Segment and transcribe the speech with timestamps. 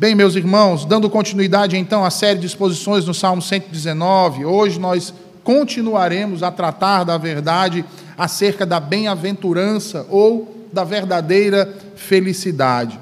[0.00, 5.12] Bem, meus irmãos, dando continuidade então à série de exposições no Salmo 119, hoje nós
[5.42, 7.84] continuaremos a tratar da verdade
[8.16, 12.96] acerca da bem-aventurança ou da verdadeira felicidade.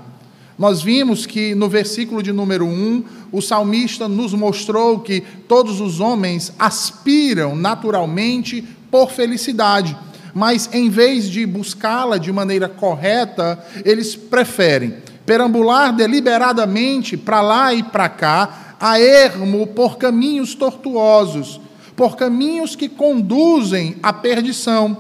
[0.58, 6.00] Nós vimos que no versículo de número 1, o salmista nos mostrou que todos os
[6.00, 9.94] homens aspiram naturalmente por felicidade,
[10.32, 14.94] mas em vez de buscá-la de maneira correta, eles preferem
[15.26, 21.60] perambular deliberadamente para lá e para cá, a ermo por caminhos tortuosos,
[21.96, 24.96] por caminhos que conduzem à perdição,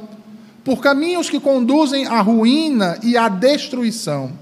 [0.64, 4.32] por caminhos que conduzem à ruína e à destruição.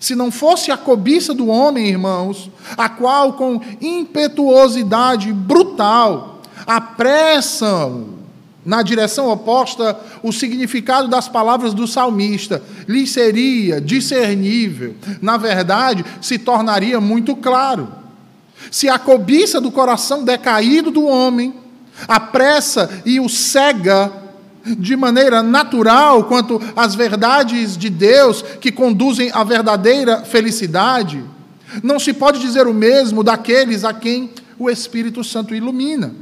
[0.00, 8.21] Se não fosse a cobiça do homem, irmãos, a qual com impetuosidade brutal apressam
[8.64, 16.38] na direção oposta, o significado das palavras do salmista lhe seria discernível, na verdade, se
[16.38, 17.88] tornaria muito claro.
[18.70, 21.54] Se a cobiça do coração decaído do homem
[22.06, 24.12] apressa e o cega
[24.78, 31.24] de maneira natural quanto às verdades de Deus que conduzem à verdadeira felicidade,
[31.82, 36.14] não se pode dizer o mesmo daqueles a quem o Espírito Santo ilumina.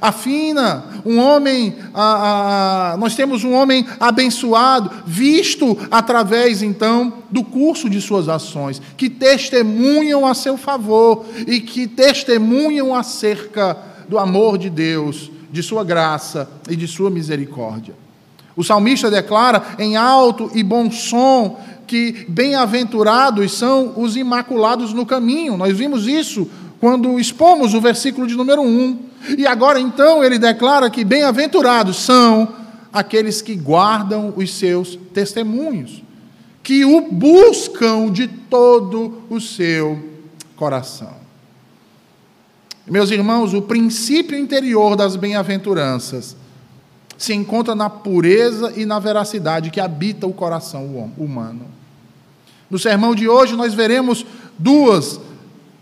[0.00, 7.88] Afina, um homem, ah, ah, nós temos um homem abençoado, visto através então do curso
[7.88, 13.76] de suas ações, que testemunham a seu favor e que testemunham acerca
[14.08, 17.94] do amor de Deus, de sua graça e de sua misericórdia.
[18.56, 25.56] O salmista declara em alto e bom som que bem-aventurados são os imaculados no caminho.
[25.56, 26.48] Nós vimos isso
[26.84, 28.98] quando expomos o versículo de número 1.
[29.38, 32.46] E agora então ele declara que bem-aventurados são
[32.92, 36.02] aqueles que guardam os seus testemunhos,
[36.62, 39.98] que o buscam de todo o seu
[40.56, 41.14] coração.
[42.86, 46.36] Meus irmãos, o princípio interior das bem-aventuranças
[47.16, 51.64] se encontra na pureza e na veracidade que habita o coração humano.
[52.68, 54.26] No sermão de hoje, nós veremos
[54.58, 55.18] duas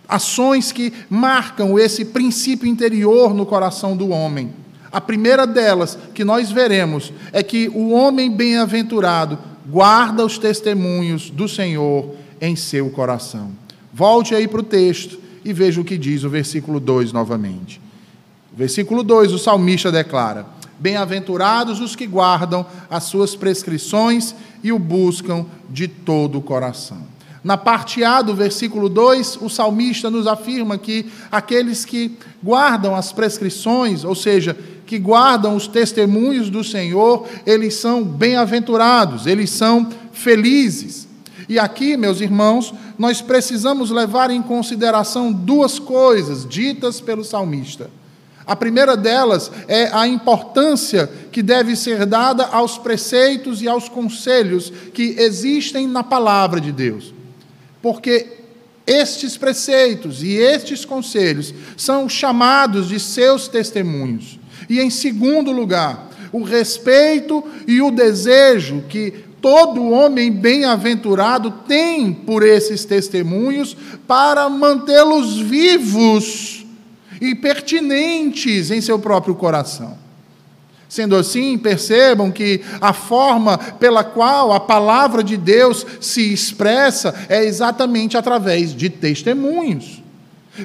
[0.08, 4.52] ações que marcam esse princípio interior no coração do homem.
[4.90, 11.48] A primeira delas, que nós veremos, é que o homem bem-aventurado guarda os testemunhos do
[11.48, 13.52] Senhor em seu coração.
[13.92, 17.80] Volte aí para o texto e veja o que diz o versículo 2 novamente.
[18.54, 20.46] Versículo 2, o salmista declara:
[20.78, 27.11] Bem-aventurados os que guardam as suas prescrições e o buscam de todo o coração.
[27.44, 33.12] Na parte A do versículo 2, o salmista nos afirma que aqueles que guardam as
[33.12, 41.08] prescrições, ou seja, que guardam os testemunhos do Senhor, eles são bem-aventurados, eles são felizes.
[41.48, 47.90] E aqui, meus irmãos, nós precisamos levar em consideração duas coisas ditas pelo salmista.
[48.46, 54.72] A primeira delas é a importância que deve ser dada aos preceitos e aos conselhos
[54.94, 57.21] que existem na palavra de Deus
[57.82, 58.26] porque
[58.86, 64.38] estes preceitos e estes conselhos são chamados de seus testemunhos.
[64.68, 72.44] E, em segundo lugar, o respeito e o desejo que todo homem bem-aventurado tem por
[72.44, 73.76] esses testemunhos
[74.06, 76.64] para mantê-los vivos
[77.20, 80.01] e pertinentes em seu próprio coração.
[80.92, 87.42] Sendo assim, percebam que a forma pela qual a palavra de Deus se expressa é
[87.42, 90.02] exatamente através de testemunhos.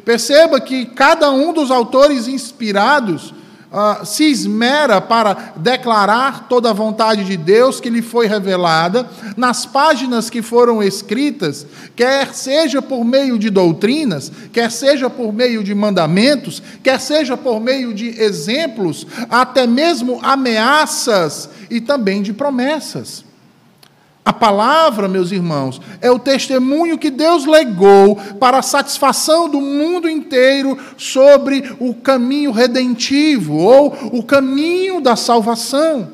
[0.03, 3.33] Perceba que cada um dos autores inspirados
[3.71, 9.65] uh, se esmera para declarar toda a vontade de Deus que lhe foi revelada nas
[9.65, 15.75] páginas que foram escritas, quer seja por meio de doutrinas, quer seja por meio de
[15.75, 23.26] mandamentos, quer seja por meio de exemplos, até mesmo ameaças e também de promessas.
[24.27, 30.09] A palavra, meus irmãos, é o testemunho que Deus legou para a satisfação do mundo
[30.09, 36.11] inteiro sobre o caminho redentivo ou o caminho da salvação.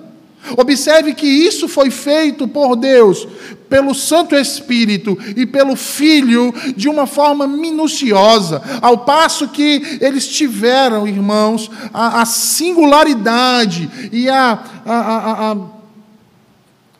[0.56, 3.28] Observe que isso foi feito por Deus,
[3.68, 11.08] pelo Santo Espírito e pelo Filho, de uma forma minuciosa, ao passo que eles tiveram,
[11.08, 15.83] irmãos, a, a singularidade e a, a, a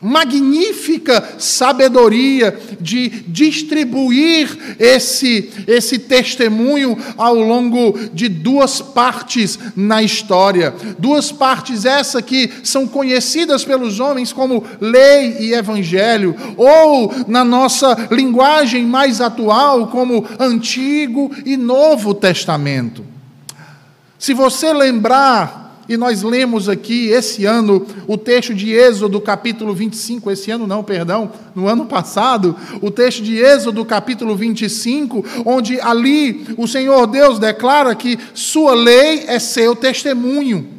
[0.04, 10.74] magnífica sabedoria de distribuir esse, esse testemunho ao longo de duas partes na história.
[10.98, 18.08] Duas partes essa que são conhecidas pelos homens como lei e evangelho, ou na nossa
[18.10, 23.06] linguagem mais atual como Antigo e Novo Testamento.
[24.18, 30.30] Se você lembrar e nós lemos aqui esse ano o texto de Êxodo, capítulo 25,
[30.30, 36.46] esse ano não, perdão, no ano passado, o texto de Êxodo, capítulo 25, onde ali
[36.56, 40.74] o Senhor Deus declara que sua lei é seu testemunho.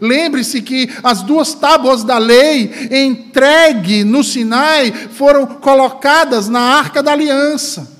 [0.00, 7.12] Lembre-se que as duas tábuas da lei entregue no Sinai foram colocadas na arca da
[7.12, 7.91] aliança.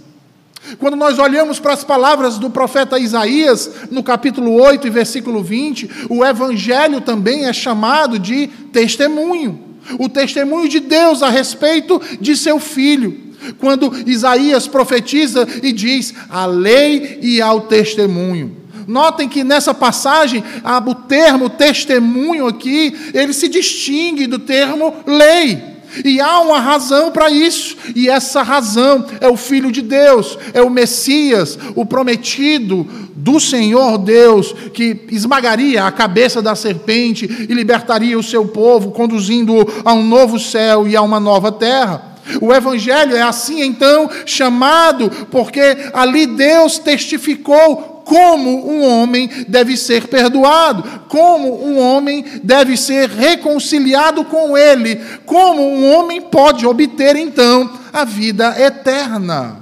[0.78, 6.06] Quando nós olhamos para as palavras do profeta Isaías, no capítulo 8 e versículo 20,
[6.08, 9.60] o evangelho também é chamado de testemunho.
[9.98, 13.32] O testemunho de Deus a respeito de seu filho.
[13.58, 18.56] Quando Isaías profetiza e diz a lei e ao testemunho.
[18.86, 20.42] Notem que nessa passagem,
[20.86, 25.71] o termo testemunho aqui, ele se distingue do termo lei.
[26.04, 30.62] E há uma razão para isso, e essa razão é o Filho de Deus, é
[30.62, 38.18] o Messias, o prometido do Senhor Deus, que esmagaria a cabeça da serpente e libertaria
[38.18, 42.12] o seu povo, conduzindo-o a um novo céu e a uma nova terra.
[42.40, 45.60] O Evangelho é assim então chamado, porque
[45.92, 54.24] ali Deus testificou como um homem deve ser perdoado, como um homem deve ser reconciliado
[54.24, 59.60] com Ele, como um homem pode obter então a vida eterna.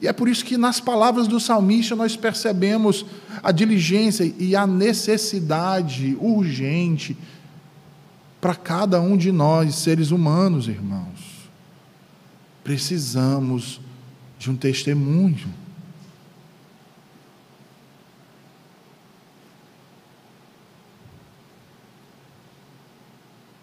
[0.00, 3.06] E é por isso que nas palavras do salmista nós percebemos
[3.42, 7.16] a diligência e a necessidade urgente
[8.38, 11.13] para cada um de nós, seres humanos, irmãos
[12.64, 13.78] precisamos
[14.38, 15.52] de um testemunho.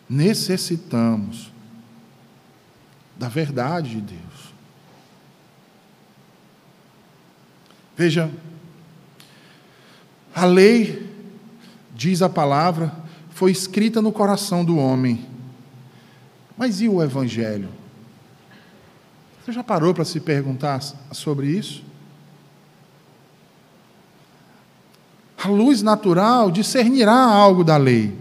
[0.07, 1.51] Necessitamos
[3.17, 4.53] da verdade de Deus.
[7.97, 8.31] Veja,
[10.33, 11.09] a lei,
[11.95, 12.93] diz a palavra,
[13.31, 15.25] foi escrita no coração do homem.
[16.57, 17.80] Mas e o Evangelho?
[19.51, 20.79] Você já parou para se perguntar
[21.11, 21.83] sobre isso?
[25.43, 28.17] A luz natural discernirá algo da lei.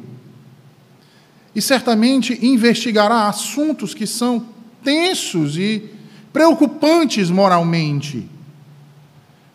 [1.55, 4.45] E certamente investigará assuntos que são
[4.83, 5.89] tensos e
[6.33, 8.29] preocupantes moralmente.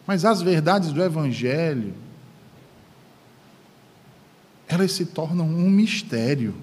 [0.07, 1.93] Mas as verdades do Evangelho,
[4.65, 6.55] elas se tornam um mistério.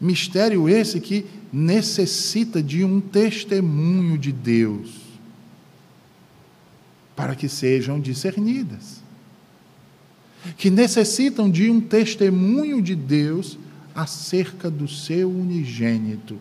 [0.00, 5.08] Mistério esse que necessita de um testemunho de Deus
[7.16, 9.02] para que sejam discernidas.
[10.56, 13.58] Que necessitam de um testemunho de Deus
[13.92, 16.38] acerca do seu unigênito,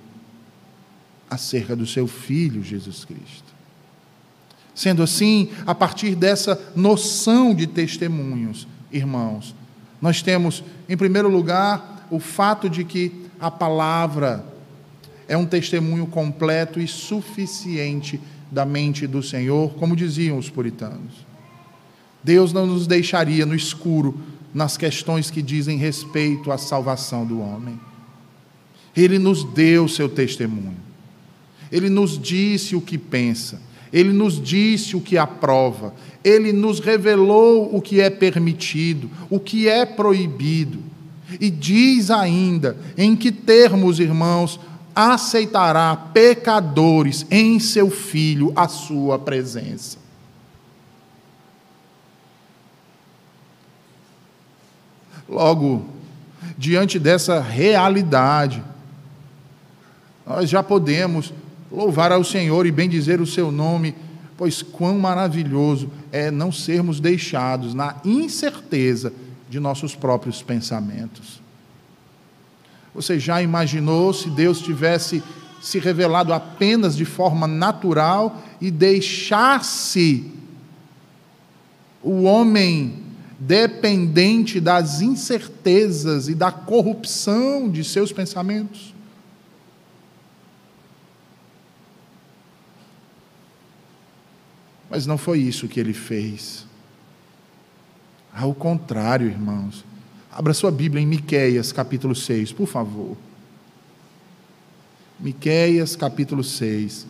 [1.28, 3.56] acerca do seu filho Jesus Cristo.
[4.76, 9.56] Sendo assim, a partir dessa noção de testemunhos, irmãos,
[10.00, 14.46] nós temos, em primeiro lugar, o fato de que a palavra
[15.28, 18.20] é um testemunho completo e suficiente
[18.52, 21.26] da mente do Senhor, como diziam os puritanos.
[22.24, 24.20] Deus não nos deixaria no escuro
[24.54, 27.80] nas questões que dizem respeito à salvação do homem.
[28.96, 30.78] Ele nos deu seu testemunho.
[31.72, 33.62] Ele nos disse o que pensa.
[33.92, 35.94] Ele nos disse o que aprova.
[36.24, 40.80] Ele nos revelou o que é permitido, o que é proibido.
[41.40, 44.60] E diz ainda em que termos, irmãos,
[44.96, 49.98] aceitará pecadores em seu filho a sua presença.
[55.30, 55.86] Logo,
[56.58, 58.64] diante dessa realidade,
[60.26, 61.34] nós já podemos
[61.72, 63.94] louvar ao Senhor e bendizer o seu nome,
[64.38, 69.12] pois quão maravilhoso é não sermos deixados na incerteza
[69.50, 71.42] de nossos próprios pensamentos.
[72.94, 75.24] Você já imaginou se Deus tivesse
[75.62, 80.32] se revelado apenas de forma natural e deixasse
[82.02, 83.04] o homem
[83.40, 88.94] dependente das incertezas e da corrupção de seus pensamentos?
[94.90, 96.66] Mas não foi isso que ele fez.
[98.38, 99.84] Ao contrário, irmãos.
[100.32, 103.18] Abra sua Bíblia em Miqueias, capítulo 6, por favor.
[105.20, 107.08] Miqueias, capítulo 6,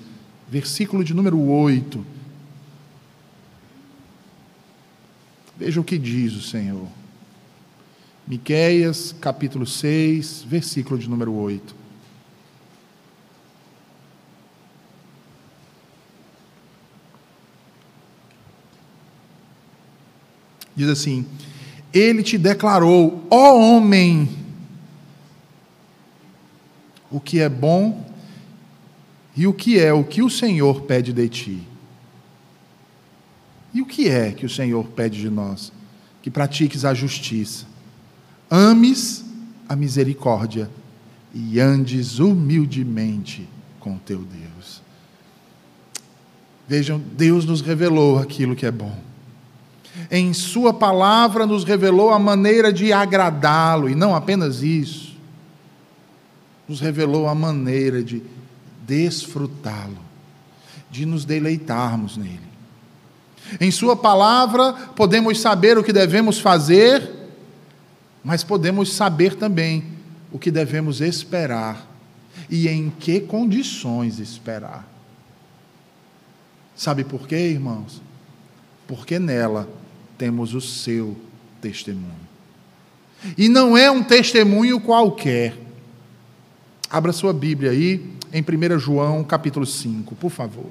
[0.48, 2.06] versículo de número 8.
[5.58, 6.88] Veja o que diz o Senhor.
[8.26, 11.76] Miqueias, capítulo 6, versículo de número 8.
[20.78, 21.26] Diz assim:
[21.92, 24.30] Ele te declarou, ó homem,
[27.10, 28.06] o que é bom
[29.36, 31.68] e o que é o que o Senhor pede de ti.
[33.74, 35.74] E o que é que o Senhor pede de nós?
[36.22, 37.66] Que pratiques a justiça,
[38.50, 39.26] ames
[39.68, 40.70] a misericórdia
[41.34, 44.82] e andes humildemente com teu Deus.
[46.68, 49.07] Vejam, Deus nos revelou aquilo que é bom.
[50.10, 55.16] Em Sua palavra nos revelou a maneira de agradá-lo, e não apenas isso,
[56.68, 58.22] nos revelou a maneira de
[58.86, 59.98] desfrutá-lo,
[60.90, 62.48] de nos deleitarmos nele.
[63.60, 67.10] Em Sua palavra podemos saber o que devemos fazer,
[68.24, 69.86] mas podemos saber também
[70.32, 71.88] o que devemos esperar
[72.50, 74.88] e em que condições esperar.
[76.76, 78.02] Sabe por quê, irmãos?
[78.86, 79.68] Porque nela
[80.18, 81.16] temos o seu
[81.62, 82.28] testemunho.
[83.38, 85.56] E não é um testemunho qualquer.
[86.90, 90.70] Abra sua Bíblia aí em 1 João, capítulo 5, por favor.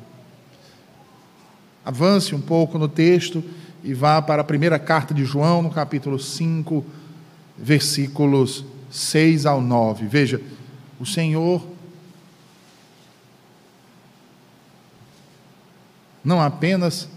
[1.84, 3.42] Avance um pouco no texto
[3.82, 6.84] e vá para a primeira carta de João, no capítulo 5,
[7.56, 10.06] versículos 6 ao 9.
[10.06, 10.40] Veja,
[10.98, 11.64] o Senhor
[16.24, 17.08] não apenas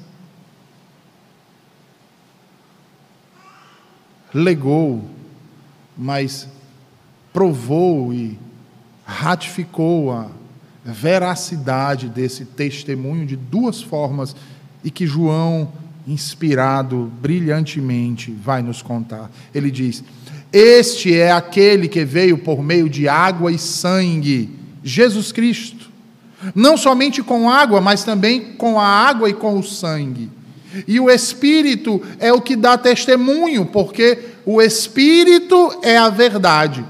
[4.33, 5.03] legou,
[5.97, 6.47] mas
[7.33, 8.37] provou e
[9.05, 10.27] ratificou a
[10.83, 14.35] veracidade desse testemunho de duas formas
[14.83, 15.71] e que João,
[16.07, 19.29] inspirado brilhantemente, vai nos contar.
[19.53, 20.03] Ele diz:
[20.51, 24.49] Este é aquele que veio por meio de água e sangue,
[24.83, 25.89] Jesus Cristo.
[26.55, 30.29] Não somente com água, mas também com a água e com o sangue.
[30.87, 36.85] E o Espírito é o que dá testemunho, porque o Espírito é a verdade.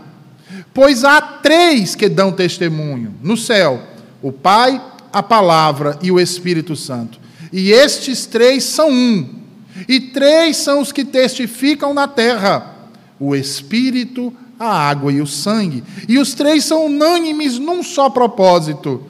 [0.74, 3.82] Pois há três que dão testemunho no céu:
[4.22, 4.82] o Pai,
[5.12, 7.20] a Palavra e o Espírito Santo.
[7.52, 9.40] E estes três são um.
[9.88, 12.76] E três são os que testificam na terra:
[13.20, 15.84] o Espírito, a água e o sangue.
[16.08, 19.04] E os três são unânimes num só propósito.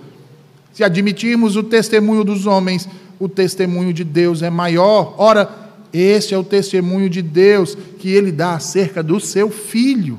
[0.73, 2.87] Se admitirmos o testemunho dos homens,
[3.19, 5.15] o testemunho de Deus é maior.
[5.17, 5.49] Ora,
[5.91, 10.17] este é o testemunho de Deus que ele dá acerca do seu filho.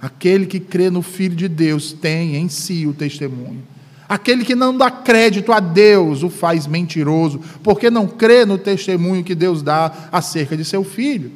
[0.00, 3.62] Aquele que crê no Filho de Deus tem em si o testemunho.
[4.08, 9.22] Aquele que não dá crédito a Deus o faz mentiroso, porque não crê no testemunho
[9.22, 11.30] que Deus dá acerca de seu filho.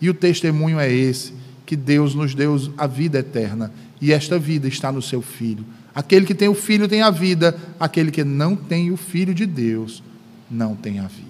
[0.00, 1.34] E o testemunho é esse:
[1.66, 5.64] que Deus nos deu a vida eterna, e esta vida está no seu filho.
[5.94, 9.46] Aquele que tem o filho tem a vida, aquele que não tem o filho de
[9.46, 10.02] Deus
[10.50, 11.24] não tem a vida.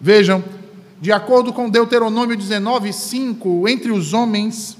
[0.00, 0.42] Vejam,
[1.00, 4.76] de acordo com Deuteronômio 19, 5, entre os homens,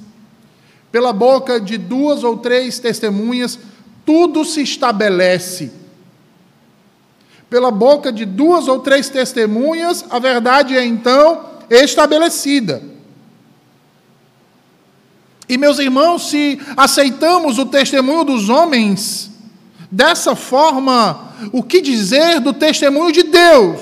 [0.90, 3.58] pela boca de duas ou três testemunhas,
[4.04, 5.70] tudo se estabelece.
[7.48, 12.93] Pela boca de duas ou três testemunhas, a verdade é então estabelecida.
[15.48, 19.30] E, meus irmãos, se aceitamos o testemunho dos homens,
[19.90, 23.80] dessa forma, o que dizer do testemunho de Deus?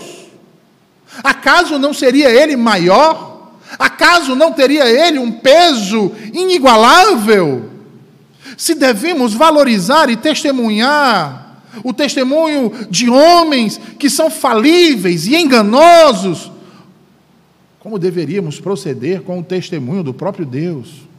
[1.23, 3.53] Acaso não seria ele maior?
[3.79, 7.71] Acaso não teria ele um peso inigualável?
[8.57, 16.51] Se devemos valorizar e testemunhar o testemunho de homens que são falíveis e enganosos,
[17.81, 21.12] como deveríamos proceder com o testemunho do próprio Deus?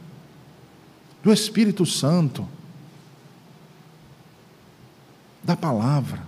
[1.24, 2.46] Do Espírito Santo,
[5.42, 6.20] da palavra.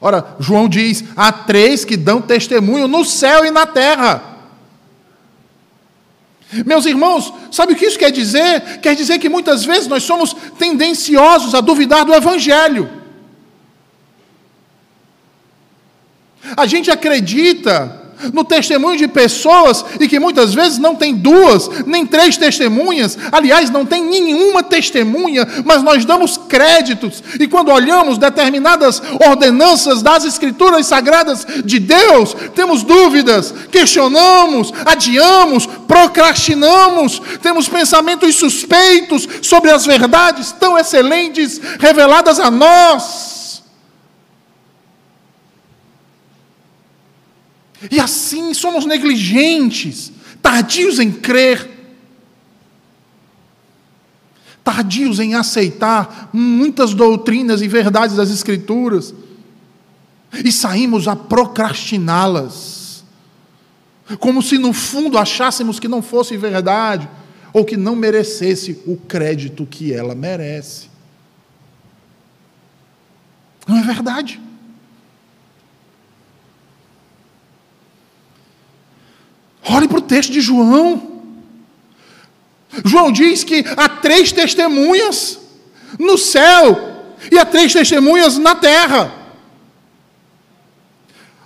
[0.00, 4.36] Ora, João diz: há três que dão testemunho no céu e na terra.
[6.64, 8.78] Meus irmãos, sabe o que isso quer dizer?
[8.78, 12.88] Quer dizer que muitas vezes nós somos tendenciosos a duvidar do Evangelho.
[16.56, 22.06] A gente acredita no testemunho de pessoas e que muitas vezes não tem duas, nem
[22.06, 29.02] três testemunhas, aliás, não tem nenhuma testemunha, mas nós damos créditos e quando olhamos determinadas
[29.28, 39.70] ordenanças das Escrituras Sagradas de Deus, temos dúvidas, questionamos, adiamos, procrastinamos, temos pensamentos suspeitos sobre
[39.70, 43.35] as verdades tão excelentes reveladas a nós.
[47.90, 50.12] E assim somos negligentes,
[50.42, 51.70] tardios em crer,
[54.64, 59.14] tardios em aceitar muitas doutrinas e verdades das Escrituras,
[60.44, 63.04] e saímos a procrastiná-las,
[64.18, 67.08] como se no fundo achássemos que não fosse verdade,
[67.52, 70.88] ou que não merecesse o crédito que ela merece.
[73.66, 74.40] Não é verdade.
[79.76, 81.20] Olhe para o texto de João.
[82.82, 85.38] João diz que há três testemunhas
[85.98, 89.12] no céu e há três testemunhas na terra.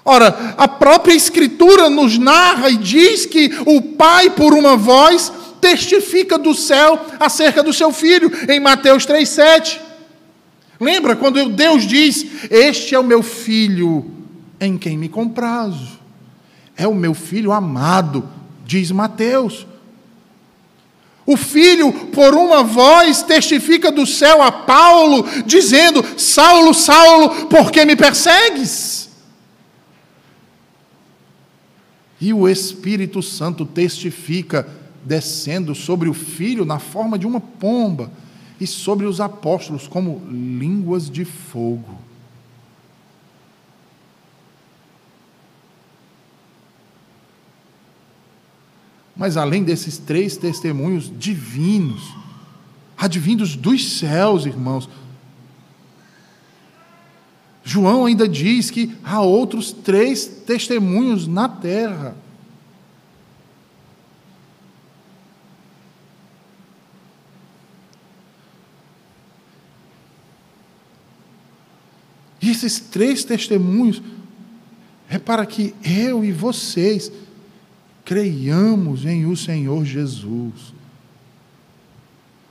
[0.04, 6.38] Ora, a própria Escritura nos narra e diz que o Pai, por uma voz, testifica
[6.38, 9.80] do céu acerca do seu filho, em Mateus 3,7.
[10.80, 14.08] Lembra quando Deus diz: Este é o meu filho
[14.60, 15.99] em quem me comprazo.
[16.80, 18.26] É o meu filho amado,
[18.64, 19.66] diz Mateus.
[21.26, 27.84] O filho, por uma voz, testifica do céu a Paulo, dizendo: Saulo, Saulo, por que
[27.84, 29.10] me persegues?
[32.18, 34.66] E o Espírito Santo testifica,
[35.04, 38.10] descendo sobre o filho na forma de uma pomba,
[38.58, 42.09] e sobre os apóstolos como línguas de fogo.
[49.20, 52.16] Mas além desses três testemunhos divinos,
[52.96, 54.88] advindos dos céus, irmãos,
[57.62, 62.16] João ainda diz que há outros três testemunhos na terra.
[72.40, 74.00] E esses três testemunhos
[75.10, 77.12] é para que eu e vocês
[78.04, 80.74] creiamos em o Senhor Jesus.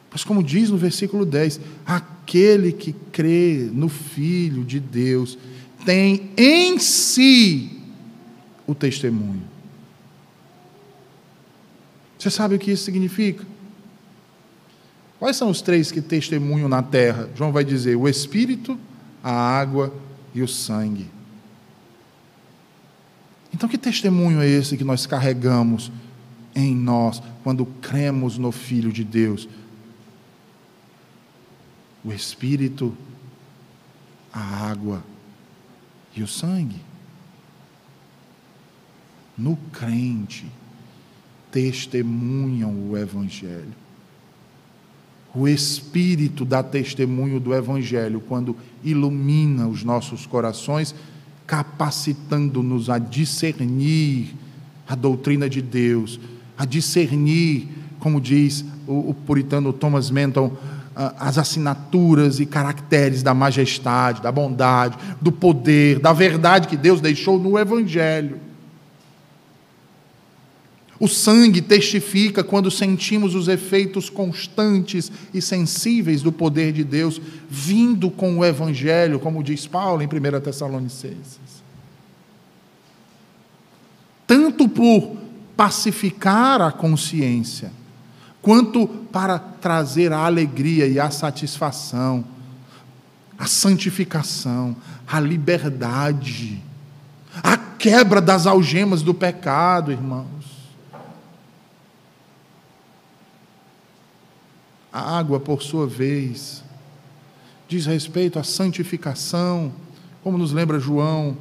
[0.10, 5.38] Pois, como diz no versículo 10, aquele que crê no Filho de Deus
[5.86, 7.80] tem em si
[8.65, 9.43] o testemunho.
[12.17, 13.45] Você sabe o que isso significa?
[15.19, 17.30] Quais são os três que testemunham na terra?
[17.36, 18.80] João vai dizer: o Espírito,
[19.23, 19.93] a água
[20.34, 21.08] e o sangue.
[23.53, 25.91] Então, que testemunho é esse que nós carregamos
[26.55, 29.47] em nós quando cremos no Filho de Deus?
[32.03, 32.95] O Espírito,
[34.31, 35.03] a água
[36.15, 36.81] e o sangue.
[39.38, 40.45] No crente,
[41.51, 43.73] testemunham o Evangelho.
[45.33, 50.95] O Espírito dá testemunho do Evangelho quando ilumina os nossos corações
[51.49, 54.35] capacitando-nos a discernir
[54.88, 56.19] a doutrina de Deus,
[56.55, 57.67] a discernir,
[57.99, 60.55] como diz o, o puritano Thomas Menton,
[61.17, 67.39] as assinaturas e caracteres da majestade, da bondade, do poder, da verdade que Deus deixou
[67.39, 68.39] no Evangelho.
[70.99, 78.12] O sangue testifica quando sentimos os efeitos constantes e sensíveis do poder de Deus vindo
[78.12, 81.63] com o Evangelho, como diz Paulo em 1 Tessalonicenses.
[84.27, 85.17] Tanto por
[85.55, 87.71] pacificar a consciência,
[88.41, 92.25] quanto para trazer a alegria e a satisfação,
[93.38, 94.75] a santificação,
[95.07, 96.62] a liberdade,
[97.41, 100.38] a quebra das algemas do pecado, irmãos.
[104.91, 106.63] A água, por sua vez,
[107.67, 109.71] diz respeito à santificação,
[110.23, 111.38] como nos lembra João,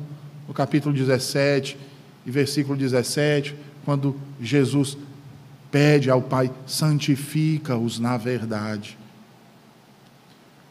[0.46, 1.76] no capítulo 17
[2.26, 4.96] e versículo 17, quando Jesus
[5.70, 8.98] pede ao Pai: santifica-os na verdade.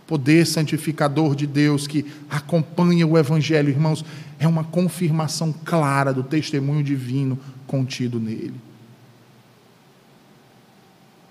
[0.06, 4.06] Poder santificador de Deus que acompanha o Evangelho, irmãos,
[4.40, 8.67] é uma confirmação clara do testemunho divino contido nele.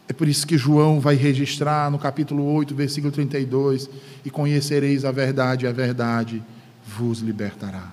[0.09, 3.91] É por isso que João vai registrar no capítulo 8, versículo 32:
[4.25, 6.43] E conhecereis a verdade, a verdade
[6.87, 7.93] vos libertará.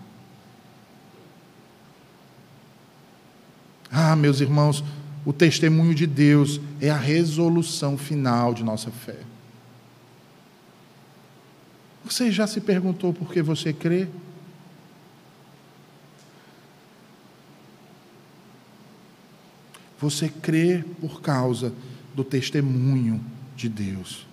[3.92, 4.84] Ah, meus irmãos,
[5.26, 9.18] o testemunho de Deus é a resolução final de nossa fé.
[12.04, 14.08] Você já se perguntou por que você crê?
[20.00, 21.74] Você crê por causa
[22.14, 23.24] do testemunho
[23.56, 24.26] de Deus.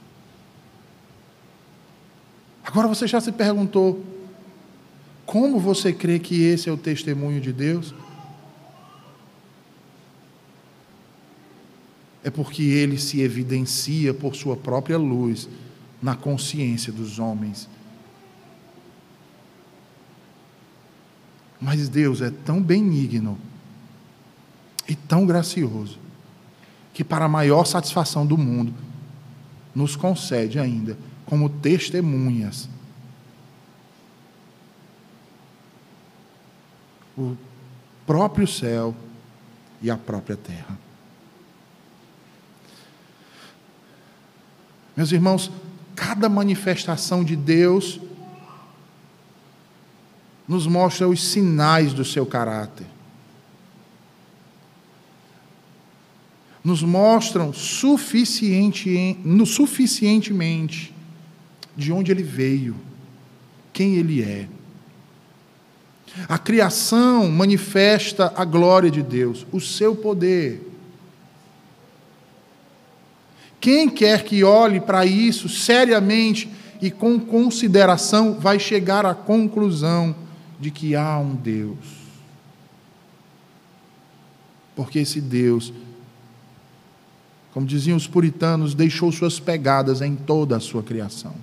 [2.64, 4.04] Agora você já se perguntou
[5.24, 7.94] como você crê que esse é o testemunho de Deus?
[12.22, 15.48] É porque ele se evidencia por sua própria luz
[16.02, 17.68] na consciência dos homens.
[21.60, 23.38] Mas Deus é tão benigno
[24.88, 25.98] e tão gracioso
[26.92, 28.74] que, para a maior satisfação do mundo,
[29.74, 32.68] nos concede ainda como testemunhas
[37.16, 37.37] o
[38.07, 38.94] próprio céu
[39.83, 40.79] e a própria terra.
[44.96, 45.50] Meus irmãos,
[45.94, 48.00] cada manifestação de Deus
[50.48, 52.87] nos mostra os sinais do seu caráter.
[56.62, 60.94] Nos mostram suficiente, no, suficientemente
[61.77, 62.77] de onde ele veio,
[63.73, 64.46] quem ele é.
[66.29, 70.68] A criação manifesta a glória de Deus, o seu poder.
[73.61, 80.14] Quem quer que olhe para isso seriamente e com consideração, vai chegar à conclusão
[80.59, 81.77] de que há um Deus.
[84.75, 85.73] Porque esse Deus,
[87.52, 91.34] como diziam os puritanos, deixou suas pegadas em toda a sua criação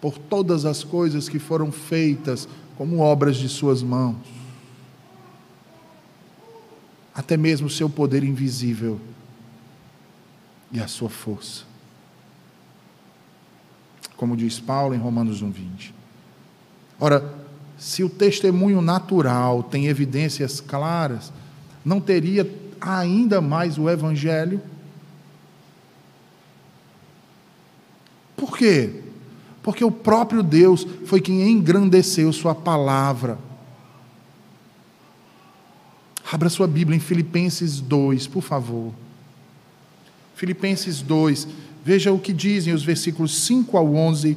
[0.00, 4.16] por todas as coisas que foram feitas como obras de Suas mãos.
[7.14, 9.00] Até mesmo o seu poder invisível
[10.70, 11.64] e a sua força.
[14.16, 15.92] Como diz Paulo em Romanos 1,20.
[17.00, 17.34] Ora,
[17.76, 21.32] se o testemunho natural tem evidências claras,
[21.84, 22.44] não teria
[22.80, 24.60] ainda mais o Evangelho?
[28.36, 29.02] Por quê?
[29.62, 33.38] Porque o próprio Deus foi quem engrandeceu Sua palavra.
[36.30, 38.92] Abra sua Bíblia em Filipenses 2, por favor.
[40.34, 41.48] Filipenses 2,
[41.82, 44.36] veja o que dizem os versículos 5 ao 11.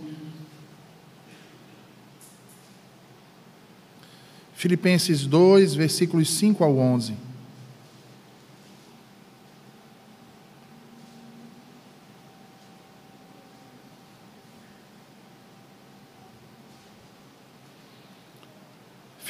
[4.55, 7.13] Filipenses 2, versículos 5 ao 11.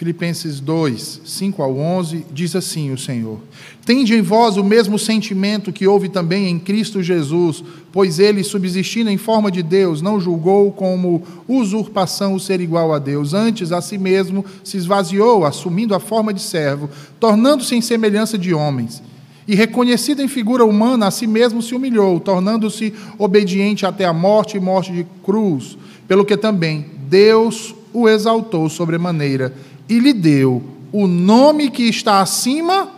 [0.01, 3.37] Filipenses 2, 5 ao 11, diz assim o Senhor:
[3.85, 9.11] Tende em vós o mesmo sentimento que houve também em Cristo Jesus, pois ele, subsistindo
[9.11, 13.79] em forma de Deus, não julgou como usurpação o ser igual a Deus, antes a
[13.79, 19.03] si mesmo se esvaziou, assumindo a forma de servo, tornando-se em semelhança de homens.
[19.47, 24.57] E reconhecido em figura humana, a si mesmo se humilhou, tornando-se obediente até a morte
[24.57, 29.53] e morte de cruz, pelo que também Deus o exaltou sobremaneira
[29.91, 32.89] e lhe deu o nome que está acima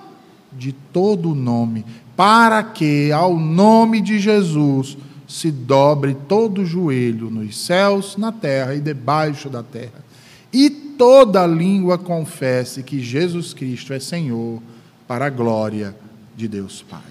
[0.51, 1.83] de todo nome,
[2.15, 4.95] para que ao nome de Jesus
[5.27, 10.05] se dobre todo o joelho nos céus, na terra e debaixo da terra,
[10.53, 14.61] e toda língua confesse que Jesus Cristo é Senhor,
[15.07, 15.95] para a glória
[16.37, 17.01] de Deus Pai.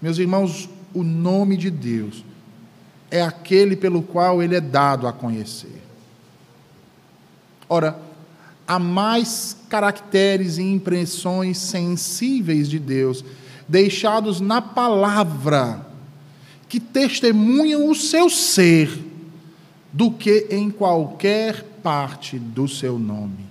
[0.00, 2.24] Meus irmãos, o nome de Deus
[3.10, 5.82] é aquele pelo qual ele é dado a conhecer.
[7.68, 8.08] Ora,
[8.70, 13.24] há mais caracteres e impressões sensíveis de Deus,
[13.68, 15.84] deixados na palavra,
[16.68, 18.96] que testemunham o seu ser,
[19.92, 23.44] do que em qualquer parte do seu nome.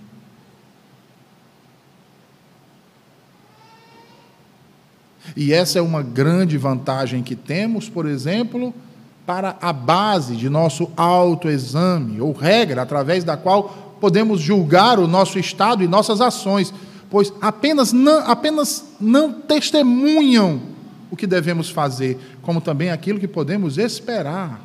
[5.36, 8.74] E essa é uma grande vantagem que temos, por exemplo,
[9.26, 15.38] para a base de nosso autoexame, ou regra através da qual podemos julgar o nosso
[15.38, 16.74] estado e nossas ações,
[17.10, 20.62] pois apenas não, apenas não testemunham
[21.12, 24.62] o que devemos fazer, como também aquilo que podemos esperar.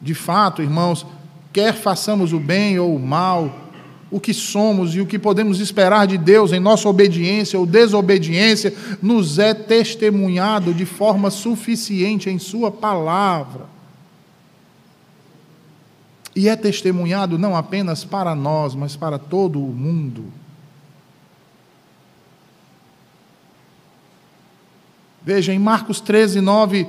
[0.00, 1.04] De fato, irmãos,
[1.52, 3.68] quer façamos o bem ou o mal,
[4.10, 8.72] o que somos e o que podemos esperar de Deus em nossa obediência ou desobediência,
[9.02, 13.77] nos é testemunhado de forma suficiente em Sua palavra.
[16.34, 20.24] E é testemunhado não apenas para nós, mas para todo o mundo.
[25.22, 26.86] Veja, em Marcos 13, 9,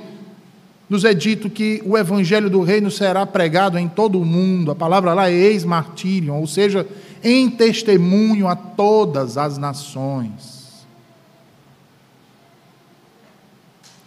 [0.88, 4.70] nos é dito que o evangelho do reino será pregado em todo o mundo.
[4.70, 6.86] A palavra lá é ex-martírio, ou seja,
[7.22, 10.60] em testemunho a todas as nações.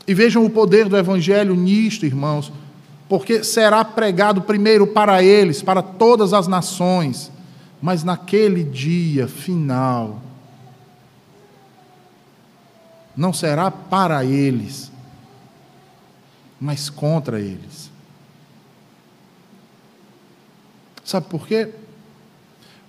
[0.06, 2.52] E vejam o poder do evangelho nisto, irmãos
[3.14, 7.32] porque será pregado primeiro para eles, para todas as nações,
[7.80, 10.20] mas naquele dia final,
[13.16, 14.92] não será para eles,
[16.60, 17.92] mas contra eles.
[21.06, 21.70] Sabe por quê?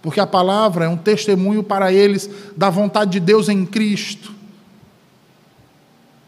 [0.00, 4.34] Porque a palavra é um testemunho para eles da vontade de Deus em Cristo.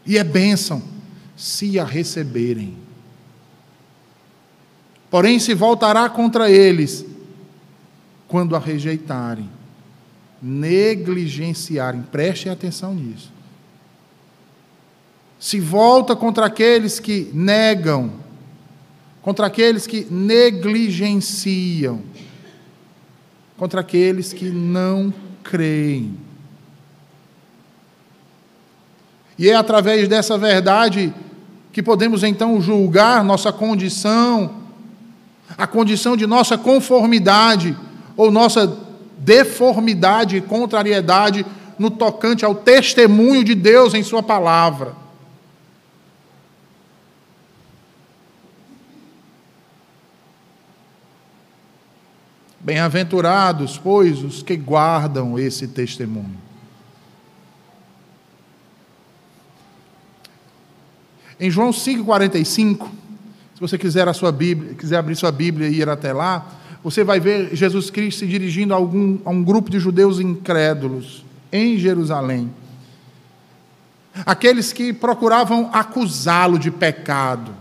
[0.05, 0.83] E é bênção
[1.35, 2.85] se a receberem.
[5.09, 7.05] Porém, se voltará contra eles
[8.27, 9.49] quando a rejeitarem,
[10.41, 12.01] negligenciarem.
[12.01, 13.37] Prestem atenção nisso
[15.39, 18.11] se volta contra aqueles que negam,
[19.21, 22.01] contra aqueles que negligenciam,
[23.55, 26.17] contra aqueles que não creem.
[29.37, 31.13] E é através dessa verdade
[31.71, 34.66] que podemos então julgar nossa condição,
[35.57, 37.75] a condição de nossa conformidade
[38.15, 38.77] ou nossa
[39.17, 41.45] deformidade e contrariedade
[41.79, 44.95] no tocante ao testemunho de Deus em Sua palavra.
[52.59, 56.37] Bem-aventurados, pois, os que guardam esse testemunho.
[61.39, 62.89] Em João 5,45,
[63.57, 66.45] se você quiser a sua Bíblia, quiser abrir sua Bíblia e ir até lá,
[66.83, 71.25] você vai ver Jesus Cristo se dirigindo a, algum, a um grupo de judeus incrédulos
[71.51, 72.53] em Jerusalém.
[74.27, 77.51] Aqueles que procuravam acusá-lo de pecado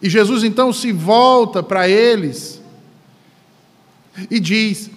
[0.00, 2.62] e Jesus então se volta para eles
[4.30, 4.88] e diz,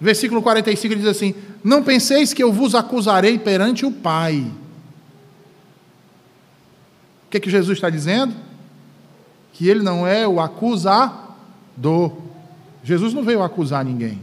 [0.00, 4.50] versículo 45, ele diz assim: Não penseis que eu vos acusarei perante o Pai.
[7.26, 8.34] O que, é que Jesus está dizendo?
[9.52, 12.16] Que ele não é o acusador.
[12.82, 14.20] Jesus não veio acusar ninguém.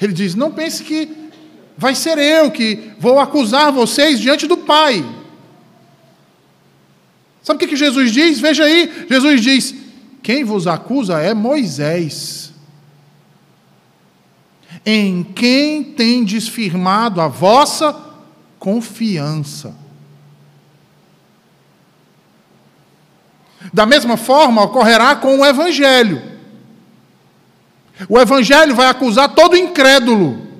[0.00, 1.30] Ele diz: Não pense que
[1.76, 5.04] vai ser eu que vou acusar vocês diante do Pai.
[7.42, 8.38] Sabe o que Jesus diz?
[8.38, 9.74] Veja aí, Jesus diz:
[10.22, 12.49] quem vos acusa é Moisés,
[14.84, 17.94] em quem tendes firmado a vossa
[18.58, 19.74] confiança.
[23.72, 26.22] Da mesma forma ocorrerá com o Evangelho.
[28.08, 30.50] O Evangelho vai acusar todo incrédulo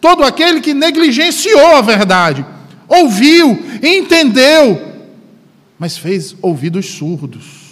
[0.00, 2.44] Todo aquele que negligenciou a verdade,
[2.88, 3.50] ouviu,
[3.82, 5.10] entendeu,
[5.78, 7.64] mas fez ouvidos surdos.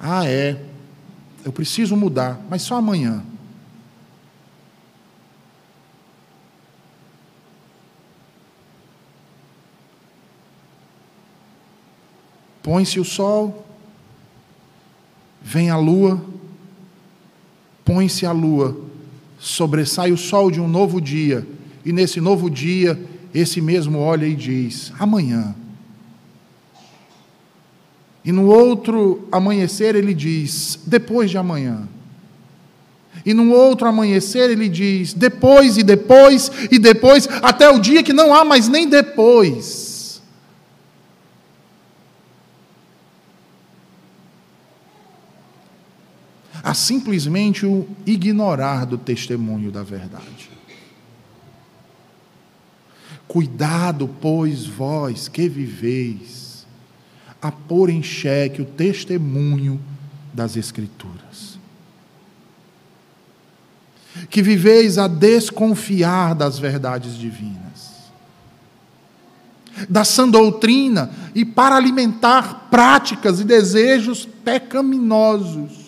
[0.00, 0.56] Ah, é,
[1.46, 3.22] eu preciso mudar, mas só amanhã.
[12.64, 13.64] Põe-se o sol,
[15.40, 16.20] vem a lua,
[17.84, 18.76] põe-se a lua,
[19.38, 21.46] sobressai o sol de um novo dia,
[21.84, 23.00] e nesse novo dia,
[23.32, 25.54] esse mesmo olha e diz: amanhã.
[28.26, 31.88] E no outro amanhecer ele diz: depois de amanhã.
[33.24, 38.12] E no outro amanhecer ele diz: depois e depois e depois, até o dia que
[38.12, 39.86] não há mais nem depois.
[46.62, 50.50] a simplesmente o ignorar do testemunho da verdade.
[53.28, 56.45] Cuidado, pois, vós que viveis,
[57.40, 59.80] a pôr em xeque o testemunho
[60.32, 61.58] das Escrituras.
[64.30, 68.10] Que viveis a desconfiar das verdades divinas,
[69.88, 75.86] da sã doutrina e para alimentar práticas e desejos pecaminosos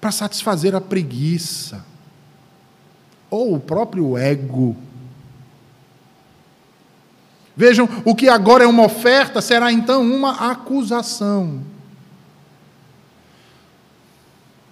[0.00, 1.84] para satisfazer a preguiça
[3.30, 4.74] ou o próprio ego.
[7.56, 11.60] Vejam, o que agora é uma oferta será então uma acusação.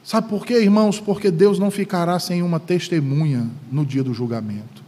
[0.03, 0.99] Sabe por quê, irmãos?
[0.99, 4.83] Porque Deus não ficará sem uma testemunha no dia do julgamento.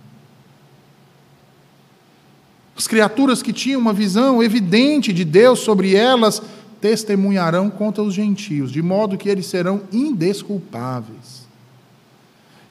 [2.75, 6.41] As criaturas que tinham uma visão evidente de Deus sobre elas
[6.81, 11.47] testemunharão contra os gentios, de modo que eles serão indesculpáveis.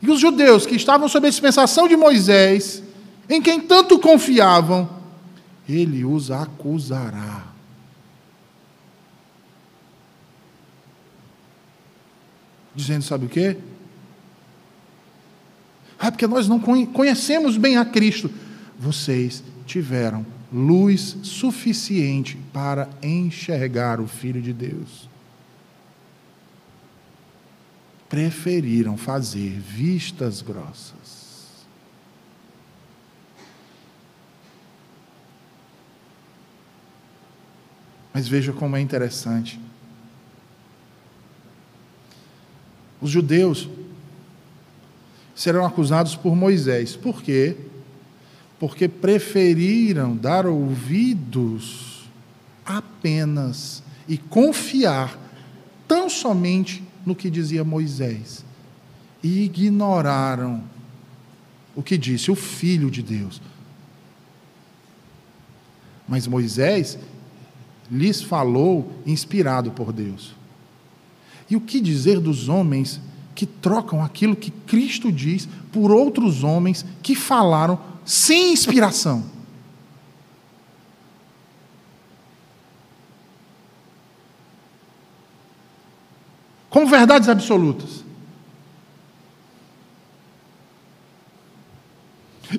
[0.02, 2.82] E os judeus que estavam sob a dispensação de Moisés,
[3.30, 4.90] em quem tanto confiavam,
[5.70, 7.48] ele os acusará.
[12.76, 13.58] Dizendo, sabe o quê?
[15.98, 18.32] Ah, porque nós não conhecemos bem a Cristo.
[18.80, 25.10] Vocês tiveram luz suficiente para enxergar o Filho de Deus.
[28.08, 30.99] Preferiram fazer vistas grossas.
[38.20, 39.58] Mas veja como é interessante.
[43.00, 43.70] Os judeus
[45.34, 46.98] serão acusados por Moisés.
[46.98, 47.56] Por quê?
[48.60, 52.10] porque preferiram dar ouvidos
[52.66, 55.18] apenas e confiar
[55.88, 58.44] tão somente no que dizia Moisés
[59.24, 60.62] e ignoraram
[61.74, 63.42] o que disse o Filho de Deus.
[66.06, 67.00] Mas Moisés
[67.92, 70.36] lhes falou inspirado por Deus.
[71.50, 73.02] E o que dizer dos homens
[73.34, 79.24] que trocam aquilo que Cristo diz por outros homens que falaram sem inspiração.
[86.70, 88.04] Como verdades absolutas.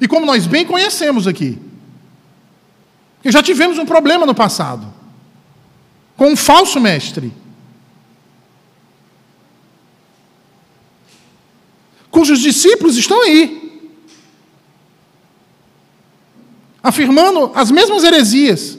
[0.01, 1.59] E como nós bem conhecemos aqui,
[3.25, 5.00] já tivemos um problema no passado
[6.21, 7.33] com um falso mestre,
[12.11, 13.59] cujos discípulos estão aí.
[16.83, 18.79] afirmando as mesmas heresias,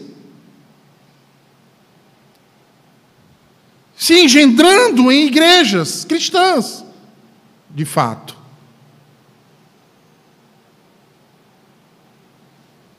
[3.95, 6.85] se engendrando em igrejas cristãs,
[7.71, 8.37] de fato.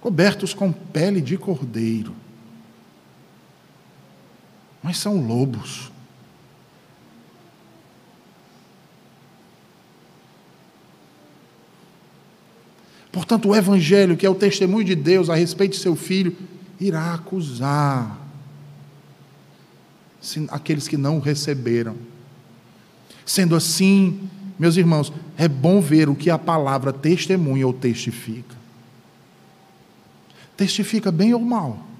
[0.00, 2.21] Cobertos com pele de cordeiro,
[4.82, 5.92] mas são lobos.
[13.12, 16.34] Portanto, o Evangelho, que é o testemunho de Deus a respeito de seu filho,
[16.80, 18.18] irá acusar
[20.50, 21.94] aqueles que não o receberam.
[23.24, 28.56] Sendo assim, meus irmãos, é bom ver o que a palavra testemunha ou testifica.
[30.56, 31.91] Testifica bem ou mal.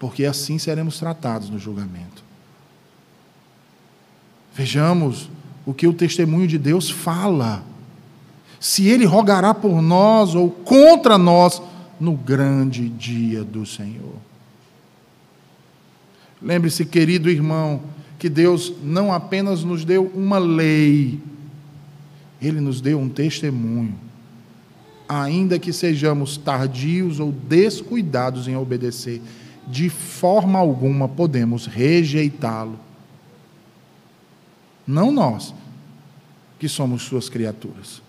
[0.00, 2.24] Porque assim seremos tratados no julgamento.
[4.54, 5.30] Vejamos
[5.64, 7.62] o que o testemunho de Deus fala
[8.58, 11.62] se ele rogará por nós ou contra nós
[12.00, 14.16] no grande dia do Senhor.
[16.42, 17.82] Lembre-se, querido irmão,
[18.18, 21.20] que Deus não apenas nos deu uma lei,
[22.40, 23.94] Ele nos deu um testemunho.
[25.06, 29.20] Ainda que sejamos tardios ou descuidados em obedecer,
[29.70, 32.78] de forma alguma podemos rejeitá-lo.
[34.86, 35.54] Não nós,
[36.58, 38.02] que somos Suas criaturas.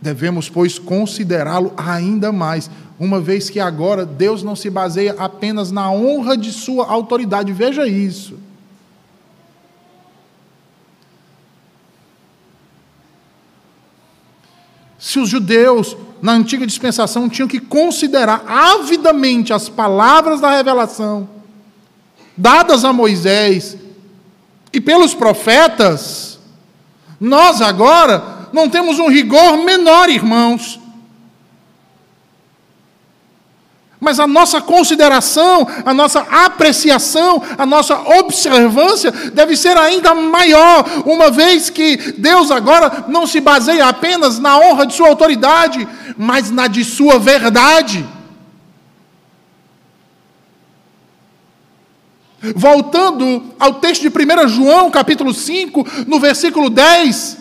[0.00, 5.90] Devemos, pois, considerá-lo ainda mais, uma vez que agora Deus não se baseia apenas na
[5.90, 7.52] honra de sua autoridade.
[7.52, 8.38] Veja isso.
[15.04, 21.28] Se os judeus, na antiga dispensação, tinham que considerar avidamente as palavras da revelação
[22.34, 23.76] dadas a Moisés
[24.72, 26.38] e pelos profetas,
[27.20, 30.80] nós agora não temos um rigor menor, irmãos.
[34.04, 41.30] Mas a nossa consideração, a nossa apreciação, a nossa observância deve ser ainda maior, uma
[41.30, 45.88] vez que Deus agora não se baseia apenas na honra de Sua autoridade,
[46.18, 48.06] mas na de Sua verdade.
[52.54, 57.38] Voltando ao texto de 1 João, capítulo 5, no versículo 10.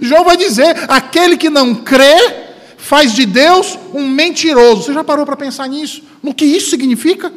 [0.00, 2.45] João vai dizer: aquele que não crê
[2.86, 4.84] faz de Deus um mentiroso.
[4.84, 6.04] Você já parou para pensar nisso?
[6.22, 7.32] No que isso significa?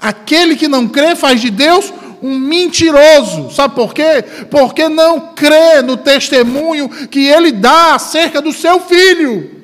[0.00, 3.50] Aquele que não crê faz de Deus um mentiroso.
[3.54, 4.24] Sabe por quê?
[4.50, 9.57] Porque não crê no testemunho que ele dá acerca do seu filho.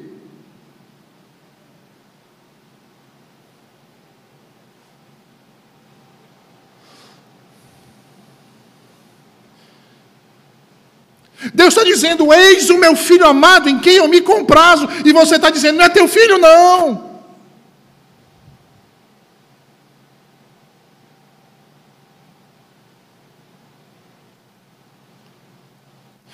[11.52, 14.88] Deus está dizendo: Eis o meu filho amado em quem eu me comprazo.
[15.04, 17.14] E você está dizendo: Não é teu filho, não.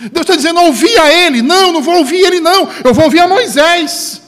[0.08, 1.42] Deus está dizendo: ouvi a ele.
[1.42, 2.68] Não, não vou ouvir ele, não.
[2.82, 4.22] Eu vou ouvir a Moisés.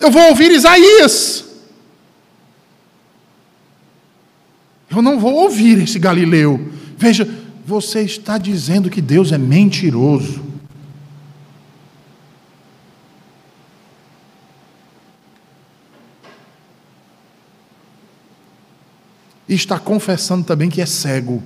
[0.00, 1.51] Eu vou ouvir Isaías.
[4.94, 6.70] Eu não vou ouvir esse Galileu.
[6.98, 7.26] Veja,
[7.64, 10.44] você está dizendo que Deus é mentiroso.
[19.48, 21.42] E está confessando também que é cego.